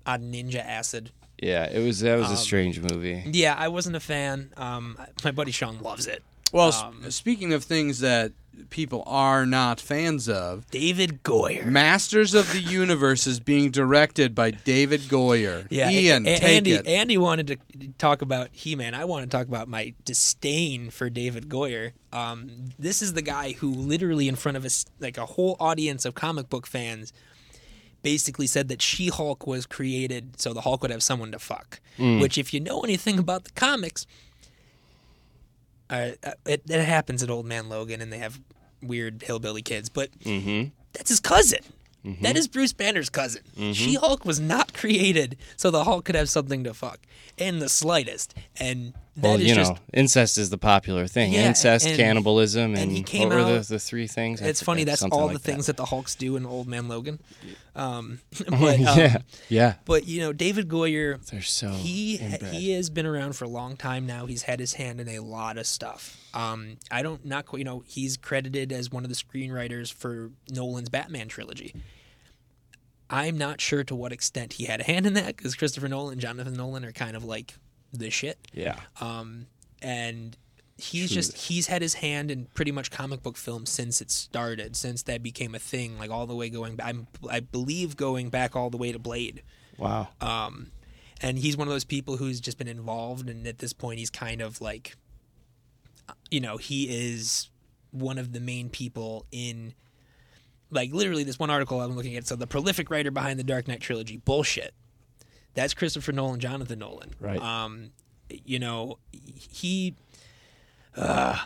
[0.06, 1.10] on ninja acid.
[1.42, 3.22] Yeah, it was that was Um, a strange movie.
[3.32, 4.50] Yeah, I wasn't a fan.
[4.56, 6.22] Um, my buddy Sean loves it.
[6.52, 8.32] Well, s- Um, speaking of things that
[8.68, 11.64] people are not fans of, David Goyer.
[11.64, 15.66] Masters of the Universe is being directed by David Goyer.
[15.70, 16.72] Yeah, Ian, A- take Andy.
[16.72, 16.86] it.
[16.86, 17.56] Andy wanted to
[17.96, 18.94] talk about He-Man.
[18.94, 21.92] I want to talk about my disdain for David Goyer.
[22.12, 26.04] Um, this is the guy who literally, in front of us, like a whole audience
[26.04, 27.14] of comic book fans,
[28.02, 31.80] basically said that She-Hulk was created so the Hulk would have someone to fuck.
[32.20, 34.06] Which, if you know anything about the comics,
[35.88, 38.40] uh, uh, it, it happens at Old Man Logan, and they have
[38.82, 40.08] weird hillbilly kids, but
[40.92, 41.60] that's his cousin.
[42.22, 43.42] That is Bruce Banner's cousin.
[43.74, 46.98] She Hulk was not created so the Hulk could have something to fuck
[47.40, 48.34] in the slightest.
[48.58, 51.32] And that Well, is you just know, incest is the popular thing.
[51.32, 54.40] Yeah, incest, and- cannibalism, and and, what were the, the three things?
[54.40, 55.76] I it's funny that's all like the things that.
[55.76, 55.82] that.
[55.82, 57.20] the Hulks do in Old Man Logan.
[57.74, 59.16] Um, but um, yeah,
[59.48, 59.74] yeah.
[59.84, 62.52] but you know David Goyer They're so he inbred.
[62.52, 64.26] he has been around for a long time now.
[64.26, 66.16] He's had his hand in a lot of stuff.
[66.34, 70.30] Um, I don't not quite- you know he's credited as one of the screenwriters for
[70.50, 71.74] Nolan's Batman trilogy.
[73.10, 76.12] I'm not sure to what extent he had a hand in that because Christopher Nolan
[76.12, 77.54] and Jonathan Nolan are kind of like
[77.92, 78.38] the shit.
[78.52, 78.76] yeah.
[79.00, 79.46] Um,
[79.82, 80.36] and
[80.76, 84.76] he's just he's had his hand in pretty much comic book films since it started,
[84.76, 86.78] since that became a thing, like all the way going.
[86.82, 89.42] I'm, I believe going back all the way to Blade.
[89.76, 90.08] Wow.
[90.20, 90.70] Um,
[91.20, 94.10] and he's one of those people who's just been involved, and at this point, he's
[94.10, 94.96] kind of like,
[96.30, 97.50] you know, he is
[97.90, 99.74] one of the main people in,
[100.70, 102.26] like, literally this one article I'm looking at.
[102.26, 104.74] So the prolific writer behind the Dark Knight trilogy, bullshit.
[105.54, 107.10] That's Christopher Nolan, Jonathan Nolan.
[107.20, 107.40] Right.
[107.40, 107.90] Um,
[108.44, 109.94] you know, he,
[110.96, 111.36] uh,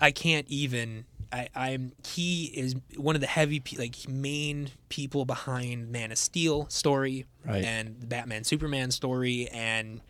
[0.00, 1.04] I can't even.
[1.32, 1.92] I, I'm.
[2.06, 7.64] He is one of the heavy, like main people behind Man of Steel story, Right.
[7.64, 10.00] and the Batman Superman story, and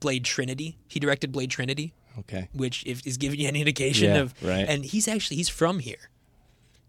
[0.00, 0.76] Blade Trinity.
[0.88, 2.48] He directed Blade Trinity, Okay.
[2.52, 4.34] which if, is giving you any indication Yeah, of.
[4.42, 4.66] right.
[4.68, 6.10] And he's actually he's from here.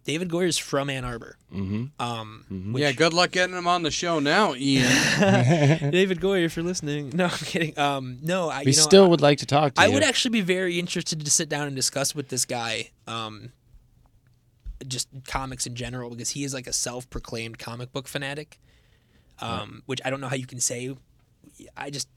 [0.05, 1.35] David Goyer is from Ann Arbor.
[1.53, 1.85] Mm-hmm.
[2.01, 4.87] Um, which- yeah, good luck getting him on the show now, Ian.
[5.91, 7.09] David Goyer, if you're listening.
[7.13, 7.77] No, I'm kidding.
[7.77, 9.93] Um, no, I We you know, still I, would like to talk to I you.
[9.93, 13.51] would actually be very interested to sit down and discuss with this guy, um,
[14.87, 18.59] just comics in general, because he is like a self-proclaimed comic book fanatic.
[19.39, 20.95] Um, which I don't know how you can say.
[21.75, 22.07] I just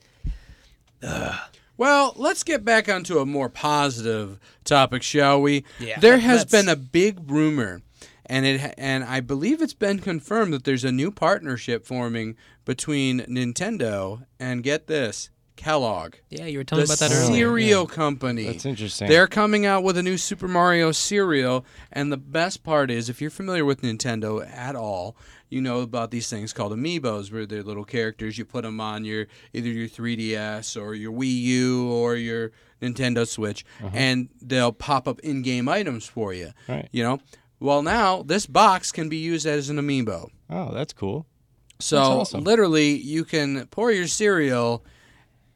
[1.78, 5.64] Well, let's get back onto a more positive topic, shall we?
[5.78, 7.80] Yeah, There has let's- been a big rumor,
[8.26, 13.20] and it and I believe it's been confirmed that there's a new partnership forming between
[13.20, 16.14] Nintendo and get this, Kellogg.
[16.30, 17.46] yeah, you were telling the me about that earlier.
[17.46, 18.44] cereal company.
[18.44, 19.08] That's interesting.
[19.08, 23.20] They're coming out with a new Super Mario cereal, and the best part is, if
[23.20, 25.16] you're familiar with Nintendo at all,
[25.50, 28.38] you know about these things called amiibos, where they're little characters.
[28.38, 33.26] You put them on your either your 3DS or your Wii U or your Nintendo
[33.26, 33.90] Switch, uh-huh.
[33.92, 36.52] and they'll pop up in-game items for you.
[36.68, 36.88] Right.
[36.92, 37.18] You know.
[37.60, 40.30] Well, now this box can be used as an amiibo.
[40.48, 41.26] Oh, that's cool.
[41.80, 42.44] So awesome.
[42.44, 44.84] literally, you can pour your cereal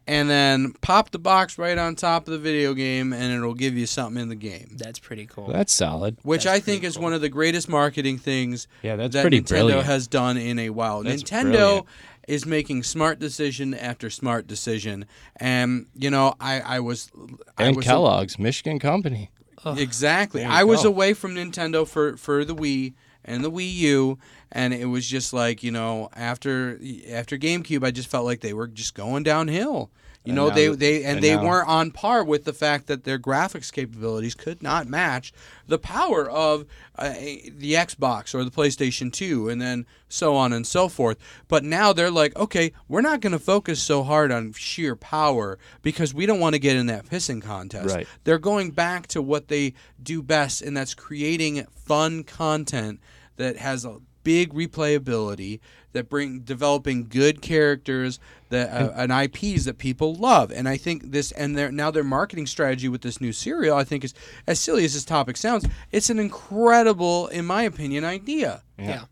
[0.06, 3.76] and then pop the box right on top of the video game, and it'll give
[3.76, 4.76] you something in the game.
[4.76, 5.48] That's pretty cool.
[5.48, 6.16] That's solid.
[6.22, 7.04] Which That's I think pretty is cool.
[7.04, 9.84] one of the greatest marketing things Yeah, that's that pretty Nintendo brilliant.
[9.84, 11.02] has done in a while.
[11.02, 11.86] That's Nintendo brilliant.
[12.28, 17.10] is making smart decision after smart decision, and you know, I I was
[17.56, 19.30] I And was Kellogg's, Michigan company.
[19.64, 20.40] Exactly.
[20.40, 20.88] There you I was go.
[20.88, 22.94] away from Nintendo for for the Wii
[23.24, 24.18] and the Wii U,
[24.52, 26.78] and it was just like you know after
[27.10, 29.90] after GameCube, I just felt like they were just going downhill.
[30.24, 32.52] You And know now they they and and they now- weren't on par with the
[32.52, 35.32] fact that their graphics capabilities could not match
[35.66, 36.64] the power of
[36.96, 41.18] uh, the Xbox or the PlayStation 2 and then so on and so forth.
[41.48, 45.58] But now they're like, okay, we're not going to focus so hard on sheer power
[45.82, 47.92] because we don't want to get in that pissing contest.
[47.92, 48.06] Right.
[48.22, 53.00] They're going back to what they do best, and that's creating fun content
[53.38, 55.60] that has a big replayability,
[55.92, 58.18] that bring developing good characters,
[58.48, 60.50] that uh, and IPs that people love.
[60.50, 63.84] And I think this and their now their marketing strategy with this new cereal, I
[63.84, 64.14] think is
[64.46, 69.04] as silly as this topic sounds, it's an incredible, in my opinion, idea yeah.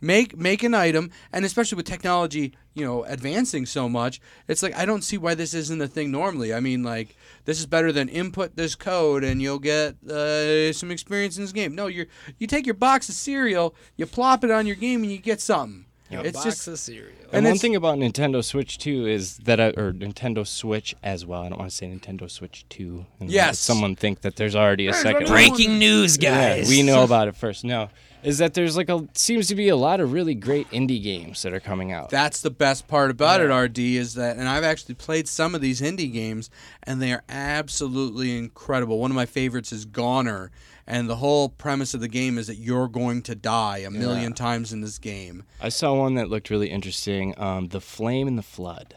[0.00, 4.76] Make make an item and especially with technology you know advancing so much it's like
[4.76, 7.90] i don't see why this isn't a thing normally i mean like this is better
[7.90, 12.06] than input this code and you'll get uh, some experience in this game no you're
[12.38, 15.40] you take your box of cereal you plop it on your game and you get
[15.40, 17.12] something it's box just of cereal.
[17.32, 21.26] And, And one thing about Nintendo Switch 2 is that, I, or Nintendo Switch as
[21.26, 21.42] well.
[21.42, 23.04] I don't want to say Nintendo Switch 2.
[23.20, 23.58] And let Yes.
[23.58, 25.32] Someone think that there's already a second one.
[25.32, 26.68] Breaking news, Yeah, guys.
[26.70, 27.62] we know about it first.
[27.62, 27.90] No,
[28.22, 31.42] is that there's like a seems to be a lot of really great indie games
[31.42, 32.10] that are coming out.
[32.10, 35.60] That's the best part about it, RD, is that, and I've actually played some of
[35.60, 36.50] these indie games,
[36.82, 38.98] and they are absolutely incredible.
[38.98, 40.50] One of my favorites is GoNNER,
[40.86, 44.32] and the whole premise of the game is that you're going to die a million
[44.32, 45.44] times in this game.
[45.60, 47.34] I saw one that looked really interesting.
[47.38, 48.96] Um, the Flame and the Flood.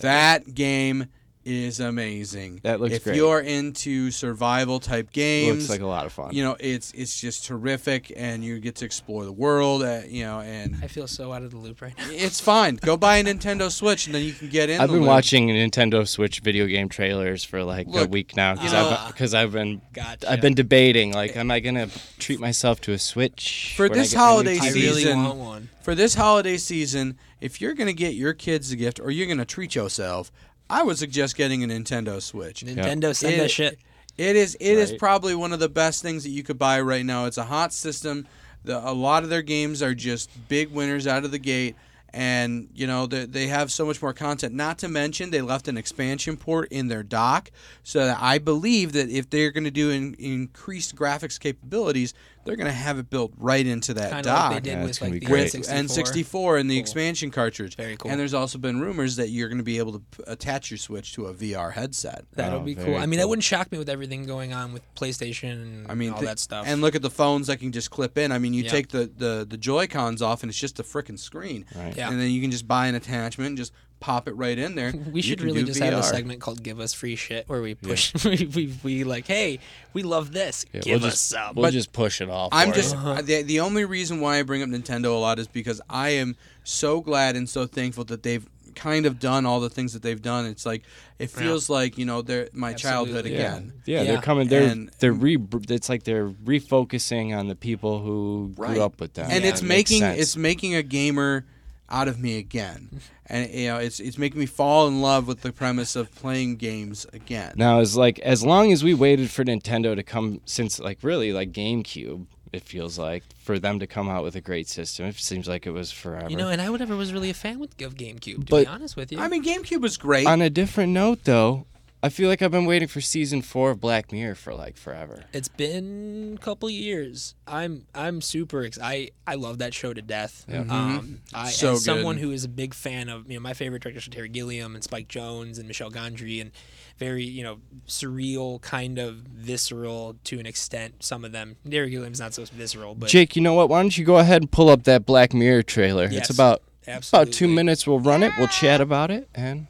[0.00, 1.06] That game
[1.44, 2.60] is amazing.
[2.64, 2.96] That looks great.
[2.96, 3.16] if great.
[3.16, 6.34] you're into survival type games, Looks like a lot of fun.
[6.34, 9.82] you know, it's it's just terrific, and you get to explore the world.
[9.82, 12.04] At, you know, and I feel so out of the loop right now.
[12.10, 12.76] it's fine.
[12.76, 14.80] Go buy a Nintendo Switch, and then you can get in.
[14.80, 15.08] I've the been loop.
[15.08, 18.96] watching Nintendo Switch video game trailers for like a week now because you uh, know-
[19.00, 20.30] I've because I've been Gotcha.
[20.30, 21.88] I've been debating like am I gonna
[22.18, 24.74] treat myself to a Switch For when I this get my holiday I TV?
[24.74, 25.68] really season- want one.
[25.82, 29.26] for this holiday season, if you're going to get your kids a gift or you're
[29.26, 30.30] going to treat yourself,
[30.70, 32.62] I would suggest getting a Nintendo Switch.
[32.64, 33.78] Nintendo, send It- us shit.
[34.18, 34.98] It is it is Right.
[34.98, 37.24] probably one of the best things that you could buy right now.
[37.24, 38.26] It's a hot system.
[38.64, 41.74] The, a lot of their games are just big winners out of the gate,
[42.12, 44.54] and you know they, they have so much more content.
[44.54, 47.50] Not to mention they left an expansion port in their dock,
[47.82, 52.12] so that I believe that if they're going to do in, increased graphics capabilities,
[52.44, 54.76] they're going to have it built right into that Kind of dock like they did
[54.76, 55.52] Yeah, with it's gonna like be the great.
[55.54, 56.04] with N64.
[56.04, 56.80] N64 and the Cool.
[56.80, 57.76] expansion cartridge.
[57.76, 58.10] Very cool.
[58.10, 60.78] And there's also been rumors that you're going to be able to p- attach your
[60.78, 62.24] Switch to a VR headset.
[62.36, 62.84] That would Oh, be cool.
[62.84, 65.94] very I mean, that wouldn't shock me with everything going on with PlayStation and I
[65.94, 66.66] mean, all th- that stuff.
[66.66, 68.32] And look at the phones that can just clip in.
[68.32, 68.70] I mean, you Yeah.
[68.70, 71.66] take the, the, the Joy Cons off and it's just a freaking screen.
[71.74, 71.96] Right.
[71.96, 72.10] Yeah.
[72.10, 74.92] And then you can just buy an attachment and just pop it right in there.
[75.12, 77.62] we You should really do just have a segment called "Give Us Free Shit," where
[77.62, 79.60] we push, we, we we like, hey,
[79.92, 80.64] we love this.
[80.72, 81.54] Yeah, Give we'll us just some.
[81.54, 82.48] we'll But just push it off.
[82.52, 83.00] I'm for just you.
[83.00, 83.22] Uh-huh.
[83.22, 86.36] the, the only reason why I bring up Nintendo a lot is because I am
[86.64, 88.46] so glad and so thankful that they've
[88.76, 90.46] kind of done all the things that they've done.
[90.46, 90.84] It's like
[91.18, 93.42] it feels like you know they're my childhood Absolutely.
[93.42, 93.54] yeah.
[93.56, 93.72] again.
[93.84, 94.12] Yeah, Yeah.
[94.12, 94.48] they're coming.
[94.48, 95.36] They're And- they're re.
[95.68, 98.74] It's like they're refocusing on the people who Right.
[98.74, 99.26] grew up with them.
[99.30, 100.20] and Yeah, it's it making sense.
[100.20, 101.44] it's making a gamer
[101.90, 105.40] out of me again and you know it's it's making me fall in love with
[105.42, 109.44] the premise of playing games again Now, as like as long as we waited for
[109.44, 114.08] Nintendo to come, since like really like GameCube, It feels like for them to come
[114.08, 115.06] out with a great system.
[115.06, 116.28] It seems like it was forever.
[116.30, 118.66] You know, and I never was really a fan with, of GameCube, to But- be
[118.66, 119.18] honest with you.
[119.20, 120.26] I mean, GameCube was great.
[120.26, 121.66] On a different note, though,
[122.02, 125.24] I feel like I've been waiting for season four of Black Mirror for like forever.
[125.34, 127.34] It's been a couple years.
[127.46, 129.12] I'm I'm super excited.
[129.26, 130.46] I I love that show to death.
[130.48, 133.82] Um, I So as someone who is a big fan of you know my favorite
[133.82, 136.52] directors are Terry Gilliam and Spike Jonze and Michel Gondry and
[136.96, 141.02] very you know surreal kind of visceral to an extent.
[141.02, 143.68] Some of them Terry Gilliam's not so visceral, but Jake, you know what?
[143.68, 146.04] Why don't you go ahead and pull up that Black Mirror trailer?
[146.04, 147.28] Yes, it's about absolutely.
[147.28, 147.86] about two minutes.
[147.86, 148.32] We'll run it.
[148.38, 149.66] We'll chat about it, and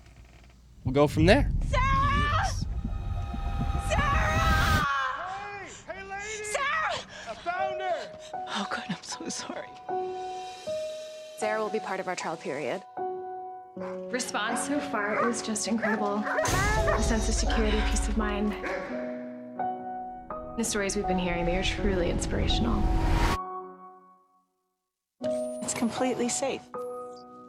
[0.85, 1.51] we'll go from there.
[1.73, 1.90] Yes.
[11.41, 12.83] Sarah will be part of our trial period.
[14.11, 16.17] Response so far is just incredible.
[16.19, 18.53] A sense of security, peace of mind.
[20.59, 22.85] The stories we've been hearing, they are truly inspirational.
[25.63, 26.61] It's completely safe.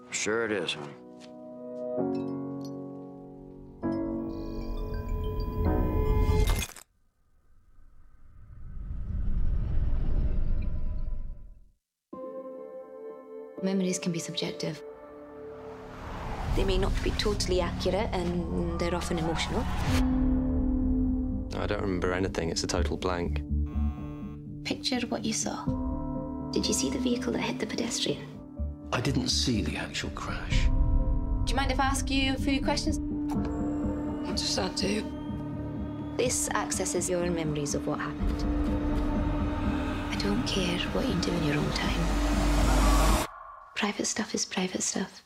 [0.09, 2.40] Sure it is, honey.
[13.63, 14.81] Memories can be subjective.
[16.55, 19.63] They may not be totally accurate and they're often emotional.
[21.55, 22.49] I don't remember anything.
[22.49, 23.41] It's a total blank.
[24.63, 25.63] Picture what you saw.
[26.51, 28.25] Did you see the vehicle that hit the pedestrian?
[28.91, 30.65] I didn't see the actual crash.
[31.45, 32.99] Do you mind if I ask you a few questions?
[34.27, 35.03] I just had to.
[36.17, 38.43] This accesses your memories of what happened.
[40.11, 42.40] I don't care what you do in your own time.
[43.81, 45.23] Private stuff is private stuff.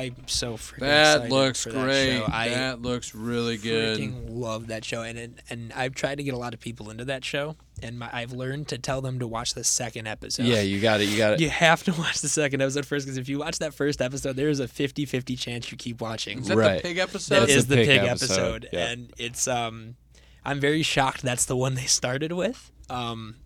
[0.00, 2.18] I'm so freaking that excited looks for that great.
[2.18, 2.26] show.
[2.32, 3.98] I that looks really good.
[3.98, 6.90] freaking love that show, and and, and I've tried to get a lot of people
[6.90, 10.46] into that show, and my, I've learned to tell them to watch the second episode.
[10.46, 11.08] Yeah, you got it.
[11.08, 11.40] You got it.
[11.40, 14.36] You have to watch the second episode first because if you watch that first episode,
[14.36, 16.38] there is a 50-50 chance you keep watching.
[16.40, 16.76] Is that Right.
[16.82, 17.34] the pig episode?
[17.34, 18.32] That That's is the the pig pig, episode,
[18.64, 18.88] episode, yeah.
[18.88, 19.96] and it's um,
[20.44, 22.70] I'm very shocked that's the one they started with.
[22.88, 23.36] Um,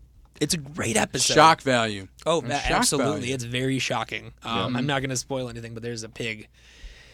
[0.41, 1.35] it's a great episode.
[1.35, 2.09] Shock value.
[2.27, 3.21] Oh, There's a- shock absolutely!
[3.21, 3.35] value.
[3.35, 4.33] It's very shocking.
[4.43, 6.49] Um, I'm not going to spoil anything, but there's a pig.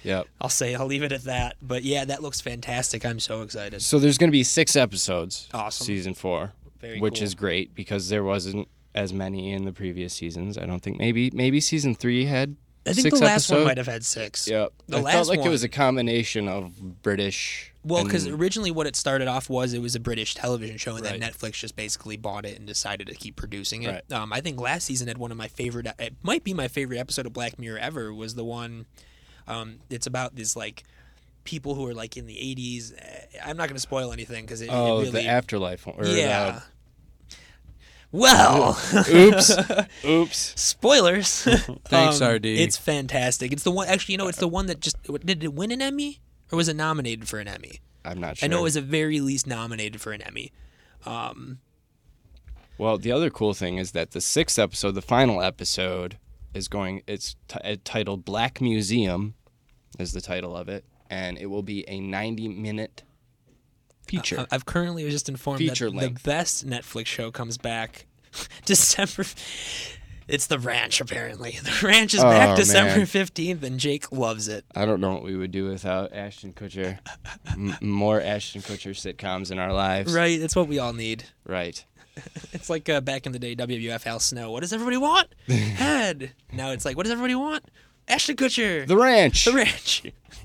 [0.03, 0.27] Yep.
[0.41, 1.57] I'll say I'll leave it at that.
[1.61, 3.05] But yeah, that looks fantastic.
[3.05, 3.83] I'm so excited.
[3.83, 5.49] So there's going to be six episodes.
[5.53, 5.85] Awesome.
[5.85, 7.25] Season four, Very which cool.
[7.25, 10.57] is great because there wasn't as many in the previous seasons.
[10.57, 12.57] I don't think maybe maybe season three had.
[12.87, 14.49] I think the last one might have had six.
[14.49, 17.73] Yeah, The I last felt like one, it was a combination of British.
[17.85, 20.97] well, because and- originally what it started off was it was a British television show,
[20.97, 21.21] and Right.
[21.21, 24.05] then Netflix just basically bought it and decided to keep producing it.
[24.11, 24.13] Right.
[24.13, 25.87] Um, I think last season had one of my favorite.
[25.99, 28.15] It might be my favorite episode of Black Mirror ever.
[28.15, 28.87] Was the one.
[29.47, 30.85] Um, it's about this like
[31.45, 32.93] people who are like in the 80s.
[32.97, 35.11] Eh, I'm not going to spoil anything because it, it oh, really.
[35.11, 35.87] the afterlife.
[35.87, 36.61] Or yeah.
[38.13, 39.53] Well, Oops.
[40.05, 40.61] Oops.
[40.61, 41.43] Spoilers.
[41.85, 42.47] Thanks, Um, RD.
[42.47, 43.53] It's fantastic.
[43.53, 43.87] It's the one.
[43.87, 46.69] Actually, you know, it's the one that just did it win an Emmy or was
[46.69, 47.81] it nominated for an Emmy?
[48.05, 48.47] I'm not sure.
[48.47, 50.53] I know it was at very least nominated for an Emmy.
[51.07, 51.59] Um,
[52.79, 56.19] Well, the other cool thing is that the sixth episode, the final episode,
[56.55, 57.03] is going.
[57.07, 59.35] It's t- uh, titled Black Museum,
[59.99, 63.03] is the title of it, and it will be a 90-minute
[64.11, 64.41] feature.
[64.41, 66.23] I- I've currently just informed Feature that length.
[66.23, 68.07] the best Netflix show comes back
[68.65, 69.25] December.
[70.29, 71.59] It's The Ranch, apparently.
[71.63, 73.07] The Ranch is Oh, back December man.
[73.07, 74.65] 15th, and Jake loves it.
[74.77, 76.99] I don't know what we would do without Ashton Kutcher.
[77.49, 80.15] M- more Ashton Kutcher sitcoms in our lives.
[80.15, 81.25] Right, it's what we all need.
[81.47, 81.85] Right.
[82.53, 84.51] It's like uh, back in the day, WWF Al Snow.
[84.51, 85.29] What does everybody want?
[85.49, 86.33] Head.
[86.53, 87.65] Now it's like, what does everybody want?
[88.09, 88.87] Ashton Kutcher.
[88.87, 89.45] The Ranch.
[89.47, 90.03] The Ranch.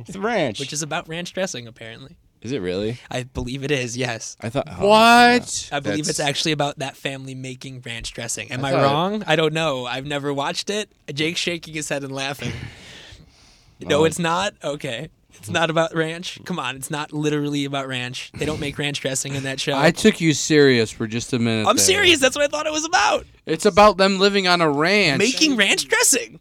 [0.08, 0.60] The Ranch.
[0.60, 2.16] Which is about ranch dressing, apparently.
[2.46, 3.00] Is it really?
[3.10, 4.38] I believe it is, yes.
[4.40, 4.68] I thought.
[4.70, 5.70] oh, What?
[5.72, 8.52] I believe it's actually about that family making ranch dressing.
[8.52, 9.24] Am I I, thought- wrong?
[9.26, 9.86] I don't know.
[9.88, 10.92] I've never watched it.
[11.12, 12.54] Jake's shaking his head and laughing.
[13.82, 14.04] No, Oh.
[14.06, 14.54] it's not?
[14.64, 15.10] Okay.
[15.38, 16.40] It's not about ranch.
[16.46, 18.32] Come on, it's not literally about ranch.
[18.34, 19.76] They don't make ranch dressing in that show.
[19.78, 21.68] I took you serious for just a minute.
[21.68, 21.86] I'm there.
[21.86, 22.20] serious.
[22.22, 23.26] That's what I thought it was about.
[23.46, 25.20] It's about them living on a ranch.
[25.20, 26.40] Making ranch dressing.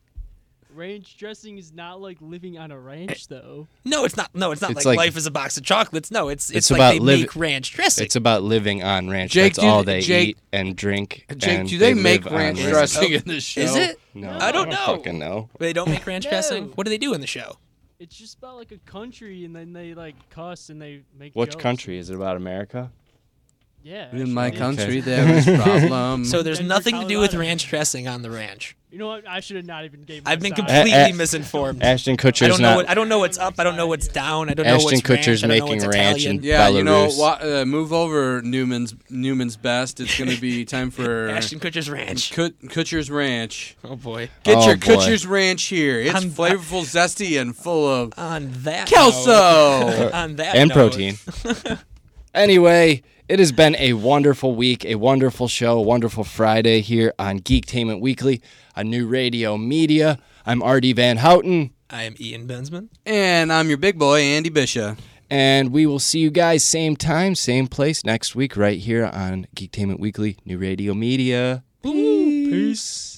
[0.75, 3.69] Ranch dressing is not like living on a ranch, eh, though.
[3.85, 4.35] No, it's not.
[4.35, 6.11] No, it's not It's like, like- life is a box of chocolates.
[6.11, 8.05] No, it's it's, It's like about they liv- make ranch dressing.
[8.05, 9.31] It's about living on ranch.
[9.33, 11.27] Jake, That's do- all they Jake- eat and drink.
[11.37, 12.71] Jake, and do they make live on ranch ranch.
[12.71, 13.17] dressing oh.
[13.17, 13.61] in this show?
[13.61, 14.01] Is it?
[14.15, 14.77] No, I don't know.
[14.87, 15.49] Fucking no.
[15.59, 16.31] They don't make ranch No.
[16.31, 16.65] dressing.
[16.75, 17.57] What do they do in the show?
[18.01, 21.35] It's just about like a country, and then they like cuss and they make.
[21.35, 21.63] Which jokes.
[21.63, 22.37] country is it about?
[22.37, 22.91] America?
[23.85, 24.11] Yeah.
[24.17, 24.59] In my actually.
[24.61, 26.25] country, there is problem.
[26.25, 27.49] So there's Denver, nothing to do with Colorado.
[27.51, 28.77] ranch dressing on the ranch.
[28.91, 29.29] You know what?
[29.29, 30.23] I should have not even gave.
[30.25, 30.67] I've been side.
[30.67, 31.83] completely A- a- misinformed.
[31.83, 32.69] Ashton I Kutcher's don't know.
[32.71, 32.77] not.
[32.77, 33.55] What, I don't know what's up.
[33.59, 34.49] I don't know what's down.
[34.49, 35.45] I don't know what's Kutcher's ranch.
[35.45, 36.37] I don't know making what's ranch Italian.
[36.37, 40.01] and- yeah, you know, wa- uh, move over Newman's Newman's best.
[40.01, 42.33] It's going to be time for Ashton Kutcher's ranch.
[42.33, 43.77] Kut- Kutcher's Ranch.
[43.85, 44.31] Oh boy.
[44.45, 44.87] Get Oh, your boy.
[44.97, 46.01] Kutcher's Ranch here.
[46.01, 49.31] It's I'm- flavorful, zesty, and full of On that Kelso.
[49.33, 51.19] note- on that and note- protein.
[52.33, 57.41] anyway, it has been a wonderful week, a wonderful show, a wonderful Friday here on
[57.41, 58.43] Geektainment Weekly,
[58.77, 60.19] a new radio media.
[60.47, 60.93] I'm R.D.
[60.95, 62.89] Van Houten, I am Ian Bensman.
[63.07, 64.99] And I'm your big boy, Andy Bishop.
[65.31, 69.47] and we will see you guys same time, same place next week, right here on
[69.57, 71.65] Geektainment Weekly, new radio media.
[71.83, 73.14] Peace.